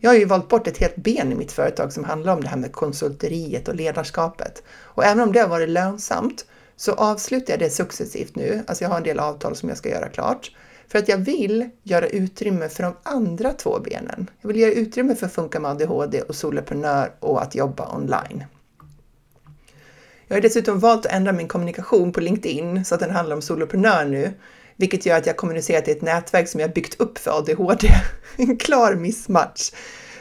Jag 0.03 0.09
har 0.09 0.17
ju 0.17 0.25
valt 0.25 0.49
bort 0.49 0.67
ett 0.67 0.77
helt 0.77 0.95
ben 0.95 1.31
i 1.31 1.35
mitt 1.35 1.51
företag 1.51 1.93
som 1.93 2.03
handlar 2.03 2.33
om 2.33 2.41
det 2.41 2.47
här 2.47 2.57
med 2.57 2.71
konsulteriet 2.71 3.67
och 3.67 3.75
ledarskapet. 3.75 4.63
Och 4.69 5.05
även 5.05 5.19
om 5.19 5.31
det 5.31 5.39
har 5.39 5.47
varit 5.47 5.69
lönsamt 5.69 6.45
så 6.75 6.93
avslutar 6.93 7.53
jag 7.53 7.59
det 7.59 7.69
successivt 7.69 8.35
nu. 8.35 8.63
Alltså 8.67 8.83
jag 8.83 8.89
har 8.89 8.97
en 8.97 9.03
del 9.03 9.19
avtal 9.19 9.55
som 9.55 9.69
jag 9.69 9.77
ska 9.77 9.89
göra 9.89 10.09
klart. 10.09 10.51
För 10.87 10.99
att 10.99 11.07
jag 11.07 11.17
vill 11.17 11.69
göra 11.83 12.07
utrymme 12.07 12.69
för 12.69 12.83
de 12.83 12.93
andra 13.03 13.53
två 13.53 13.79
benen. 13.79 14.29
Jag 14.41 14.47
vill 14.47 14.59
göra 14.59 14.71
utrymme 14.71 15.15
för 15.15 15.25
att 15.25 15.33
Funka 15.33 15.59
med 15.59 15.71
ADHD 15.71 16.21
och 16.21 16.35
Soloprenör 16.35 17.11
och 17.19 17.41
att 17.41 17.55
jobba 17.55 17.95
online. 17.95 18.43
Jag 20.27 20.35
har 20.35 20.41
dessutom 20.41 20.79
valt 20.79 21.05
att 21.05 21.11
ändra 21.11 21.31
min 21.31 21.47
kommunikation 21.47 22.11
på 22.11 22.21
LinkedIn 22.21 22.85
så 22.85 22.95
att 22.95 23.01
den 23.01 23.11
handlar 23.11 23.35
om 23.35 23.41
soloprenör 23.41 24.05
nu, 24.05 24.33
vilket 24.75 25.05
gör 25.05 25.17
att 25.17 25.25
jag 25.25 25.37
kommunicerar 25.37 25.81
till 25.81 25.93
ett 25.97 26.01
nätverk 26.01 26.47
som 26.47 26.59
jag 26.59 26.73
byggt 26.73 27.01
upp 27.01 27.17
för 27.17 27.37
ADHD. 27.37 27.87
En 28.37 28.57
klar 28.57 28.95
missmatch. 28.95 29.71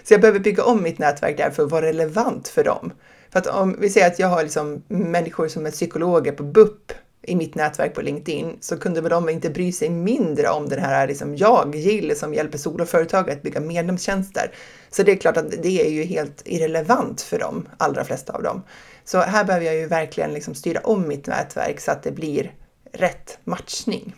Så 0.02 0.14
jag 0.14 0.20
behöver 0.20 0.40
bygga 0.40 0.64
om 0.64 0.82
mitt 0.82 0.98
nätverk 0.98 1.36
där 1.36 1.50
för 1.50 1.62
att 1.62 1.70
vara 1.70 1.86
relevant 1.86 2.48
för 2.48 2.64
dem. 2.64 2.92
För 3.30 3.38
att 3.38 3.46
om 3.46 3.76
vi 3.80 3.90
säger 3.90 4.06
att 4.06 4.18
jag 4.18 4.28
har 4.28 4.42
liksom 4.42 4.82
människor 4.88 5.48
som 5.48 5.66
är 5.66 5.70
psykologer 5.70 6.32
på 6.32 6.42
BUP 6.42 6.92
i 7.22 7.36
mitt 7.36 7.54
nätverk 7.54 7.94
på 7.94 8.00
LinkedIn 8.00 8.56
så 8.60 8.76
kunde 8.76 9.00
väl 9.00 9.10
de 9.10 9.28
inte 9.28 9.50
bry 9.50 9.72
sig 9.72 9.90
mindre 9.90 10.48
om 10.48 10.68
den 10.68 10.78
här 10.78 11.08
liksom 11.08 11.36
jag, 11.36 11.74
Jill, 11.74 12.16
som 12.16 12.34
hjälper 12.34 12.58
soloföretag 12.58 13.30
att 13.30 13.42
bygga 13.42 13.60
medlemstjänster. 13.60 14.50
Så 14.90 15.02
det 15.02 15.12
är 15.12 15.16
klart 15.16 15.36
att 15.36 15.62
det 15.62 15.86
är 15.86 15.90
ju 15.90 16.02
helt 16.02 16.42
irrelevant 16.44 17.22
för 17.22 17.38
de 17.38 17.68
allra 17.78 18.04
flesta 18.04 18.32
av 18.32 18.42
dem. 18.42 18.62
Så 19.04 19.18
här 19.18 19.44
behöver 19.44 19.66
jag 19.66 19.74
ju 19.74 19.86
verkligen 19.86 20.34
liksom 20.34 20.54
styra 20.54 20.80
om 20.80 21.08
mitt 21.08 21.26
nätverk 21.26 21.80
så 21.80 21.90
att 21.90 22.02
det 22.02 22.12
blir 22.12 22.54
rätt 22.92 23.38
matchning. 23.44 24.14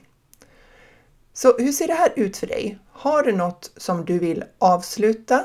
Så 1.37 1.57
hur 1.59 1.73
ser 1.73 1.87
det 1.87 1.95
här 1.95 2.13
ut 2.17 2.37
för 2.37 2.47
dig? 2.47 2.79
Har 2.93 3.23
du 3.23 3.33
något 3.33 3.73
som 3.77 4.05
du 4.05 4.19
vill 4.19 4.45
avsluta 4.59 5.45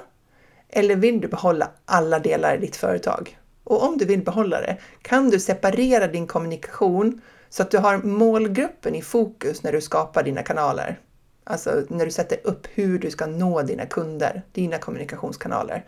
eller 0.69 0.95
vill 0.95 1.21
du 1.21 1.27
behålla 1.27 1.71
alla 1.85 2.19
delar 2.19 2.55
i 2.55 2.57
ditt 2.57 2.75
företag? 2.75 3.39
Och 3.63 3.83
om 3.83 3.97
du 3.97 4.05
vill 4.05 4.23
behålla 4.23 4.61
det, 4.61 4.77
kan 5.01 5.29
du 5.29 5.39
separera 5.39 6.07
din 6.07 6.27
kommunikation 6.27 7.21
så 7.49 7.63
att 7.63 7.71
du 7.71 7.77
har 7.77 7.97
målgruppen 7.97 8.95
i 8.95 9.01
fokus 9.01 9.63
när 9.63 9.71
du 9.71 9.81
skapar 9.81 10.23
dina 10.23 10.43
kanaler? 10.43 10.99
Alltså 11.43 11.83
när 11.87 12.05
du 12.05 12.11
sätter 12.11 12.39
upp 12.43 12.67
hur 12.73 12.99
du 12.99 13.11
ska 13.11 13.25
nå 13.25 13.61
dina 13.61 13.85
kunder, 13.85 14.41
dina 14.51 14.77
kommunikationskanaler. 14.77 15.85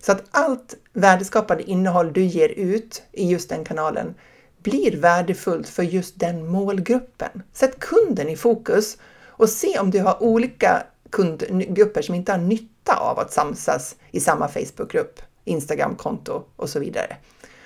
Så 0.00 0.12
att 0.12 0.22
allt 0.30 0.76
värdeskapande 0.92 1.62
innehåll 1.62 2.12
du 2.12 2.24
ger 2.24 2.48
ut 2.48 3.02
i 3.12 3.30
just 3.30 3.48
den 3.48 3.64
kanalen 3.64 4.14
blir 4.62 4.96
värdefullt 4.96 5.68
för 5.68 5.82
just 5.82 6.20
den 6.20 6.46
målgruppen. 6.46 7.42
Sätt 7.52 7.78
kunden 7.78 8.28
i 8.28 8.36
fokus 8.36 8.96
och 9.36 9.48
se 9.48 9.78
om 9.78 9.90
du 9.90 10.00
har 10.00 10.22
olika 10.22 10.82
kundgrupper 11.10 12.02
som 12.02 12.14
inte 12.14 12.32
har 12.32 12.38
nytta 12.38 12.96
av 12.96 13.18
att 13.18 13.32
samsas 13.32 13.96
i 14.10 14.20
samma 14.20 14.48
Facebookgrupp, 14.48 15.20
Instagramkonto 15.44 16.42
och 16.56 16.68
så 16.68 16.78
vidare. 16.78 17.16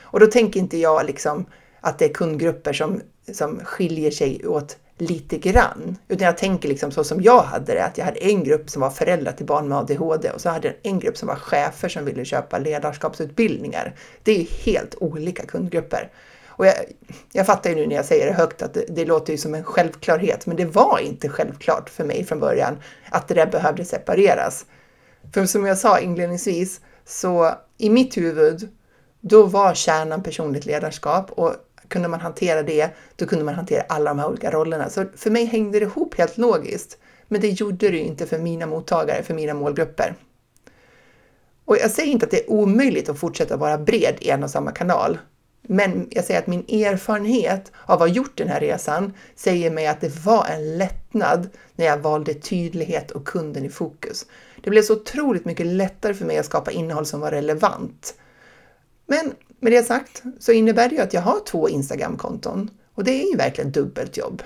Och 0.01 0.21
då 0.21 0.27
tänker 0.27 0.61
inte 0.61 0.79
jag 0.79 1.07
liksom 1.07 1.47
att 1.81 1.99
det 1.99 2.05
är 2.05 2.15
kundgrupper 2.15 2.73
som, 2.73 3.01
som 3.33 3.61
skiljer 3.65 4.11
sig 4.11 4.47
åt 4.47 4.77
lite 4.99 5.39
grann. 5.39 5.97
Utan 6.09 6.27
jag 6.27 6.39
tänker 6.39 6.69
liksom 6.69 6.91
så 6.91 7.05
som 7.05 7.23
jag 7.23 7.43
hade 7.43 7.75
det, 7.75 7.85
att 7.85 7.99
jag 7.99 8.05
hade 8.05 8.25
en 8.25 8.45
grupp 8.45 8.71
som 8.71 8.83
var 8.83 8.91
föräldrar 8.91 9.33
till 9.33 9.47
barn 9.47 9.69
med 9.69 9.79
ADHD 9.79 10.31
och 10.31 10.41
så 10.41 10.49
hade 10.49 10.69
jag 10.69 10.77
en 10.83 10.99
grupp 10.99 11.17
som 11.17 11.29
var 11.29 11.37
chefer 11.37 11.89
som 11.89 12.05
ville 12.05 12.25
köpa 12.25 12.59
ledarskapsutbildningar. 12.59 13.95
Det 14.23 14.33
är 14.33 14.39
ju 14.39 14.47
helt 14.65 14.95
olika 14.95 15.47
kundgrupper. 15.47 16.11
Och 16.59 16.66
jag, 16.66 16.75
jag 17.33 17.47
fattar 17.47 17.71
ju 17.71 17.77
nu 17.77 17.87
när 17.87 17.97
jag 17.97 18.05
säger 18.05 18.27
det 18.27 18.33
högt 18.33 18.62
att 18.62 18.75
det, 18.75 18.85
det, 18.88 19.05
låter 19.05 19.33
ju 19.33 19.38
som 19.38 19.55
en 19.55 19.64
självklarhet, 19.64 20.47
men 20.47 20.57
det 20.57 20.64
var 20.64 20.99
inte 20.99 21.29
självklart 21.29 21.90
för 21.90 22.05
mig 22.05 22.25
från 22.25 22.40
början 22.40 22.79
att 23.11 23.29
det 23.29 23.35
där 23.35 23.47
behövde 23.47 23.85
separeras. 23.85 24.66
För 25.35 25.47
som 25.47 25.66
jag 25.66 25.79
sa 25.79 25.99
inledningsvis, 25.99 26.81
så 27.05 27.55
i 27.79 27.90
mitt 27.90 28.16
huvud, 28.16 28.68
då 29.21 29.42
var 29.42 29.75
kärnan 29.75 30.23
personligt 30.23 30.66
ledarskap 30.66 31.31
och 31.31 31.55
kunde 31.88 32.09
man 32.09 32.21
hantera 32.21 32.62
det, 32.62 32.90
då 33.16 33.27
kunde 33.27 33.44
man 33.44 33.55
hantera 33.55 33.83
alla 33.88 34.11
de 34.11 34.18
här 34.18 34.29
olika 34.29 34.51
rollerna. 34.51 34.90
Så 34.90 35.05
för 35.16 35.31
mig 35.31 35.44
hängde 35.44 35.79
det 35.79 35.85
ihop 35.85 36.14
helt 36.18 36.38
logiskt. 36.38 36.99
Men 37.29 37.40
det 37.40 37.49
gjorde 37.49 37.88
det 37.88 37.97
ju 37.97 38.03
inte 38.03 38.27
för 38.27 38.38
mina 38.38 38.66
mottagare, 38.66 39.23
för 39.23 39.35
mina 39.35 39.55
målgrupper. 39.55 40.14
Och 41.64 41.77
jag 41.77 41.90
säger 41.90 42.12
inte 42.12 42.27
att 42.27 42.31
det 42.31 42.44
är 42.44 42.51
omöjligt 42.51 43.09
att 43.09 43.18
fortsätta 43.18 43.57
vara 43.57 43.79
bred 43.79 44.16
i 44.21 44.31
en 44.31 44.42
och 44.42 44.51
samma 44.51 44.73
kanal. 44.73 45.18
Men 45.62 46.09
jag 46.11 46.25
säger 46.25 46.40
att 46.40 46.47
min 46.47 46.64
erfarenhet 46.68 47.73
av 47.87 47.94
att 47.94 48.01
ha 48.01 48.07
gjort 48.07 48.38
den 48.38 48.49
här 48.49 48.61
resan 48.61 49.12
säger 49.37 49.71
mig 49.71 49.87
att 49.87 50.01
det 50.01 50.25
var 50.25 50.47
en 50.47 50.79
lättnad 50.79 51.49
när 51.77 51.87
jag 51.87 51.99
valde 51.99 52.35
tydlighet 52.35 53.11
och 53.11 53.27
kunden 53.27 53.64
i 53.64 53.68
fokus. 53.68 54.27
Det 54.62 54.71
blev 54.71 54.83
så 54.83 54.92
otroligt 54.92 55.44
mycket 55.44 55.66
lättare 55.66 56.14
för 56.14 56.25
mig 56.25 56.38
att 56.38 56.47
skapa 56.47 56.71
innehåll 56.71 57.07
som 57.07 57.21
var 57.21 57.31
relevant. 57.31 58.14
Men 59.07 59.33
med 59.61 59.73
det 59.73 59.83
sagt 59.83 60.23
så 60.38 60.53
innebär 60.53 60.88
det 60.88 60.94
ju 60.94 61.01
att 61.01 61.14
jag 61.14 61.21
har 61.21 61.40
två 61.47 61.68
Instagram-konton 61.68 62.71
och 62.94 63.05
det 63.05 63.23
är 63.23 63.31
ju 63.31 63.37
verkligen 63.37 63.73
dubbelt 63.73 64.16
jobb. 64.16 64.42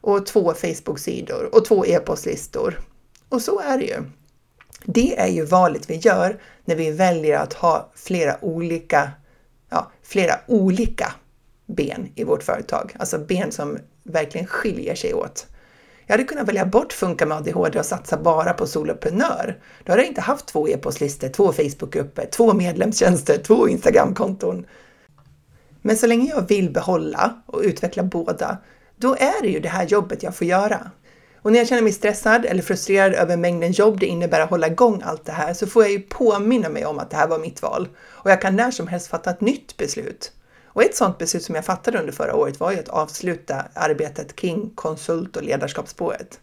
Och 0.00 0.26
två 0.26 0.54
Facebook-sidor 0.54 1.54
och 1.54 1.64
två 1.64 1.86
e-postlistor. 1.86 2.80
Och 3.28 3.42
så 3.42 3.60
är 3.60 3.78
det 3.78 3.84
ju. 3.84 4.02
Det 4.84 5.18
är 5.18 5.28
ju 5.28 5.44
valet 5.44 5.90
vi 5.90 5.96
gör 5.96 6.40
när 6.64 6.76
vi 6.76 6.90
väljer 6.90 7.38
att 7.38 7.52
ha 7.52 7.90
flera 7.94 8.44
olika, 8.44 9.10
ja, 9.70 9.90
flera 10.02 10.34
olika 10.46 11.14
ben 11.66 12.08
i 12.14 12.24
vårt 12.24 12.42
företag. 12.42 12.96
Alltså 12.98 13.18
ben 13.18 13.52
som 13.52 13.78
verkligen 14.02 14.46
skiljer 14.46 14.94
sig 14.94 15.14
åt. 15.14 15.46
Jag 16.06 16.12
hade 16.12 16.24
kunnat 16.24 16.48
välja 16.48 16.66
bort 16.66 16.92
Funka 16.92 17.26
med 17.26 17.36
ADHD 17.36 17.78
och 17.78 17.86
satsa 17.86 18.16
bara 18.16 18.52
på 18.52 18.66
soloprenör. 18.66 19.58
Då 19.84 19.92
hade 19.92 20.02
jag 20.02 20.10
inte 20.10 20.20
haft 20.20 20.46
två 20.46 20.68
e-postlistor, 20.68 21.28
två 21.28 21.52
Facebookgrupper, 21.52 22.26
två 22.26 22.54
medlemstjänster, 22.54 23.38
två 23.38 23.68
Instagramkonton. 23.68 24.66
Men 25.82 25.96
så 25.96 26.06
länge 26.06 26.30
jag 26.30 26.48
vill 26.48 26.70
behålla 26.70 27.42
och 27.46 27.60
utveckla 27.60 28.02
båda, 28.02 28.58
då 28.96 29.14
är 29.14 29.42
det 29.42 29.48
ju 29.48 29.60
det 29.60 29.68
här 29.68 29.86
jobbet 29.86 30.22
jag 30.22 30.36
får 30.36 30.46
göra. 30.46 30.90
Och 31.42 31.52
när 31.52 31.58
jag 31.58 31.68
känner 31.68 31.82
mig 31.82 31.92
stressad 31.92 32.44
eller 32.44 32.62
frustrerad 32.62 33.14
över 33.14 33.36
mängden 33.36 33.72
jobb 33.72 34.00
det 34.00 34.06
innebär 34.06 34.40
att 34.40 34.50
hålla 34.50 34.66
igång 34.66 35.02
allt 35.04 35.24
det 35.24 35.32
här 35.32 35.54
så 35.54 35.66
får 35.66 35.82
jag 35.82 35.92
ju 35.92 36.00
påminna 36.00 36.68
mig 36.68 36.86
om 36.86 36.98
att 36.98 37.10
det 37.10 37.16
här 37.16 37.28
var 37.28 37.38
mitt 37.38 37.62
val. 37.62 37.88
Och 37.98 38.30
jag 38.30 38.40
kan 38.40 38.56
när 38.56 38.70
som 38.70 38.86
helst 38.86 39.06
fatta 39.06 39.30
ett 39.30 39.40
nytt 39.40 39.76
beslut. 39.76 40.32
Och 40.72 40.82
ett 40.82 40.96
sådant 40.96 41.18
beslut 41.18 41.42
som 41.42 41.54
jag 41.54 41.64
fattade 41.64 41.98
under 41.98 42.12
förra 42.12 42.34
året 42.34 42.60
var 42.60 42.72
ju 42.72 42.78
att 42.78 42.88
avsluta 42.88 43.64
arbetet 43.74 44.36
kring 44.36 44.70
konsult 44.74 45.36
och 45.36 45.42
ledarskapsspåret. 45.42 46.40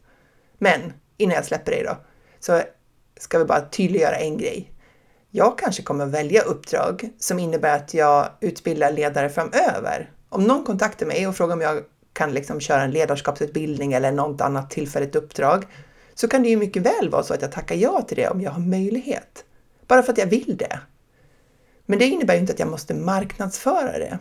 Men 0.57 0.93
innan 1.17 1.35
jag 1.35 1.45
släpper 1.45 1.71
dig 1.71 1.83
då, 1.83 1.97
så 2.39 2.61
ska 3.19 3.39
vi 3.39 3.45
bara 3.45 3.69
tydliggöra 3.69 4.15
en 4.15 4.37
grej. 4.37 4.71
Jag 5.31 5.57
kanske 5.57 5.83
kommer 5.83 6.05
välja 6.05 6.41
uppdrag 6.41 7.09
som 7.19 7.39
innebär 7.39 7.75
att 7.75 7.93
jag 7.93 8.29
utbildar 8.41 8.91
ledare 8.91 9.29
framöver. 9.29 10.11
Om 10.29 10.43
någon 10.43 10.65
kontaktar 10.65 11.05
mig 11.05 11.27
och 11.27 11.35
frågar 11.35 11.53
om 11.53 11.61
jag 11.61 11.83
kan 12.17 12.33
liksom 12.33 12.59
köra 12.59 12.81
en 12.81 12.91
ledarskapsutbildning 12.91 13.93
eller 13.93 14.11
något 14.11 14.41
annat 14.41 14.69
tillfälligt 14.69 15.15
uppdrag, 15.15 15.65
så 16.13 16.27
kan 16.27 16.43
det 16.43 16.49
ju 16.49 16.57
mycket 16.57 16.83
väl 16.83 17.09
vara 17.09 17.23
så 17.23 17.33
att 17.33 17.41
jag 17.41 17.51
tackar 17.51 17.75
ja 17.75 18.01
till 18.01 18.17
det 18.17 18.29
om 18.29 18.41
jag 18.41 18.51
har 18.51 18.61
möjlighet. 18.61 19.45
Bara 19.87 20.03
för 20.03 20.11
att 20.11 20.17
jag 20.17 20.27
vill 20.27 20.57
det. 20.57 20.79
Men 21.85 21.99
det 21.99 22.05
innebär 22.05 22.33
ju 22.33 22.39
inte 22.39 22.53
att 22.53 22.59
jag 22.59 22.69
måste 22.69 22.93
marknadsföra 22.93 23.99
det. 23.99 24.19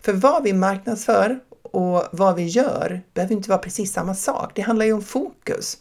För 0.00 0.12
vad 0.12 0.42
vi 0.42 0.52
marknadsför 0.52 1.38
och 1.62 2.04
vad 2.10 2.36
vi 2.36 2.46
gör 2.46 3.00
behöver 3.14 3.34
inte 3.34 3.48
vara 3.48 3.58
precis 3.58 3.92
samma 3.92 4.14
sak. 4.14 4.52
Det 4.54 4.62
handlar 4.62 4.86
ju 4.86 4.92
om 4.92 5.02
fokus. 5.02 5.78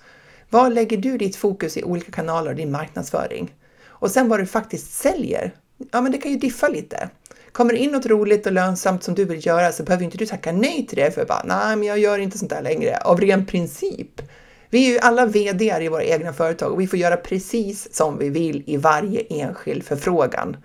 Var 0.49 0.69
lägger 0.69 0.97
du 0.97 1.17
ditt 1.17 1.35
fokus 1.35 1.77
i 1.77 1.83
olika 1.83 2.11
kanaler 2.11 2.49
och 2.49 2.55
din 2.55 2.71
marknadsföring? 2.71 3.55
Och 3.85 4.11
sen 4.11 4.29
vad 4.29 4.39
du 4.39 4.45
faktiskt 4.45 4.93
säljer, 4.93 5.51
ja 5.91 6.01
men 6.01 6.11
det 6.11 6.17
kan 6.17 6.31
ju 6.31 6.37
diffa 6.37 6.67
lite. 6.67 7.09
Kommer 7.51 7.73
det 7.73 7.79
in 7.79 7.91
något 7.91 8.05
roligt 8.05 8.45
och 8.45 8.51
lönsamt 8.51 9.03
som 9.03 9.15
du 9.15 9.25
vill 9.25 9.45
göra 9.45 9.71
så 9.71 9.83
behöver 9.83 10.05
inte 10.05 10.17
du 10.17 10.25
tacka 10.25 10.51
nej 10.51 10.87
till 10.87 10.97
det 10.97 11.11
för 11.11 11.25
bara 11.25 11.43
nej, 11.45 11.75
men 11.75 11.87
jag 11.87 11.99
gör 11.99 12.19
inte 12.19 12.37
sånt 12.37 12.51
där 12.51 12.61
längre 12.61 12.97
av 12.97 13.21
ren 13.21 13.45
princip. 13.45 14.21
Vi 14.69 14.87
är 14.87 14.91
ju 14.91 14.99
alla 14.99 15.25
VD 15.25 15.73
i 15.81 15.87
våra 15.87 16.03
egna 16.03 16.33
företag 16.33 16.71
och 16.71 16.81
vi 16.81 16.87
får 16.87 16.99
göra 16.99 17.17
precis 17.17 17.95
som 17.95 18.17
vi 18.17 18.29
vill 18.29 18.63
i 18.65 18.77
varje 18.77 19.21
enskild 19.21 19.83
förfrågan. 19.83 20.57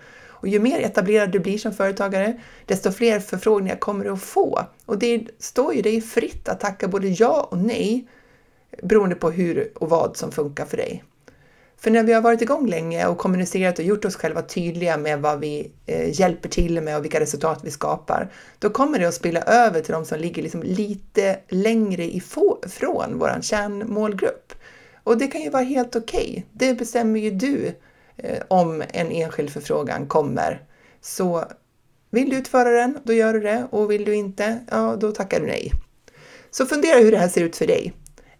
Och 0.43 0.49
ju 0.49 0.59
mer 0.59 0.81
etablerad 0.81 1.31
du 1.31 1.39
blir 1.39 1.59
som 1.59 1.73
företagare, 1.73 2.41
desto 2.67 2.93
fler 2.93 3.21
förfrågningar 3.21 3.77
kommer 3.77 4.05
du 4.05 4.11
att 4.11 4.23
få. 4.23 4.67
Och 4.87 4.99
det 4.99 5.27
står 5.39 5.75
ju 5.75 5.83
dig 5.83 6.01
fritt 6.01 6.49
att 6.49 6.61
tacka 6.61 6.89
både 6.89 7.09
ja 7.09 7.49
och 7.51 7.59
nej 7.59 8.07
beroende 8.83 9.15
på 9.15 9.31
hur 9.31 9.73
och 9.75 9.89
vad 9.89 10.17
som 10.17 10.33
funkar 10.33 10.65
för 10.65 10.77
dig. 10.77 11.05
För 11.83 11.91
när 11.91 12.03
vi 12.03 12.13
har 12.13 12.21
varit 12.21 12.43
igång 12.43 12.67
länge 12.67 13.07
och 13.07 13.19
kommunicerat 13.19 13.79
och 13.79 13.85
gjort 13.85 14.05
oss 14.05 14.17
själva 14.17 14.43
tydliga 14.43 14.97
med 14.97 15.21
vad 15.21 15.41
vi 15.41 15.71
eh, 15.87 16.21
hjälper 16.21 16.49
till 16.49 16.81
med 16.81 16.97
och 16.97 17.05
vilka 17.05 17.21
resultat 17.21 17.61
vi 17.65 17.71
skapar, 17.71 18.33
då 18.59 18.71
kommer 18.71 18.99
det 18.99 19.09
att 19.09 19.15
spilla 19.15 19.41
över 19.41 19.81
till 19.81 19.93
de 19.93 20.05
som 20.05 20.19
ligger 20.19 20.43
liksom 20.43 20.63
lite 20.63 21.39
längre 21.49 22.05
ifrån 22.05 23.19
vår 23.19 23.43
kärnmålgrupp. 23.43 24.53
Och 25.05 25.19
det 25.19 25.27
kan 25.27 25.43
ju 25.43 25.51
vara 25.51 25.63
helt 25.63 25.97
okej. 25.97 26.31
Okay. 26.31 26.43
Det 26.53 26.75
bestämmer 26.75 27.21
ju 27.21 27.31
du 27.31 27.75
eh, 28.17 28.43
om 28.49 28.83
en 28.93 29.11
enskild 29.11 29.51
förfrågan 29.51 30.07
kommer. 30.07 30.63
Så 31.01 31.45
vill 32.11 32.31
du 32.31 32.37
utföra 32.37 32.71
den, 32.71 32.99
då 33.05 33.13
gör 33.13 33.33
du 33.33 33.41
det 33.41 33.67
och 33.71 33.91
vill 33.91 34.05
du 34.05 34.15
inte, 34.15 34.59
ja, 34.71 34.97
då 35.01 35.13
tackar 35.13 35.41
du 35.41 35.47
nej. 35.47 35.73
Så 36.51 36.67
fundera 36.67 36.99
hur 36.99 37.11
det 37.11 37.19
här 37.19 37.29
ser 37.29 37.43
ut 37.43 37.57
för 37.57 37.67
dig. 37.67 37.93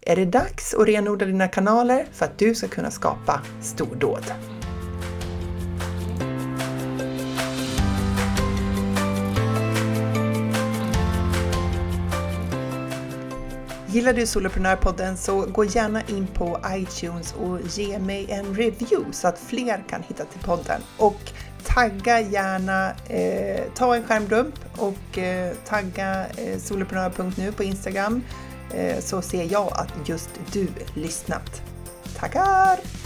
Är 0.05 0.15
det 0.15 0.25
dags 0.25 0.73
att 0.73 0.87
renodla 0.87 1.25
dina 1.25 1.47
kanaler 1.47 2.05
för 2.11 2.25
att 2.25 2.37
du 2.37 2.55
ska 2.55 2.67
kunna 2.67 2.91
skapa 2.91 3.41
stordåd? 3.61 4.23
Gillar 13.87 14.13
du 14.13 14.25
Soloprenörpodden 14.25 15.17
så 15.17 15.41
gå 15.41 15.65
gärna 15.65 16.01
in 16.01 16.27
på 16.27 16.59
iTunes 16.69 17.33
och 17.33 17.59
ge 17.61 17.99
mig 17.99 18.31
en 18.31 18.55
review 18.55 19.11
så 19.11 19.27
att 19.27 19.39
fler 19.39 19.83
kan 19.89 20.03
hitta 20.03 20.25
till 20.25 20.41
podden. 20.41 20.81
Och 20.97 21.19
tagga 21.63 22.21
gärna, 22.21 22.91
eh, 23.07 23.63
ta 23.75 23.95
en 23.95 24.03
skärmdump 24.03 24.55
och 24.77 25.17
eh, 25.17 25.53
tagga 25.65 26.25
eh, 26.37 26.57
soloprenör.nu 26.59 27.51
på 27.51 27.63
Instagram 27.63 28.15
eh, 28.15 28.42
Eh, 28.73 28.99
så 28.99 29.21
ser 29.21 29.51
jag 29.51 29.73
att 29.73 30.09
just 30.09 30.29
du 30.51 30.67
lyssnat. 30.95 31.61
Tackar! 32.15 33.02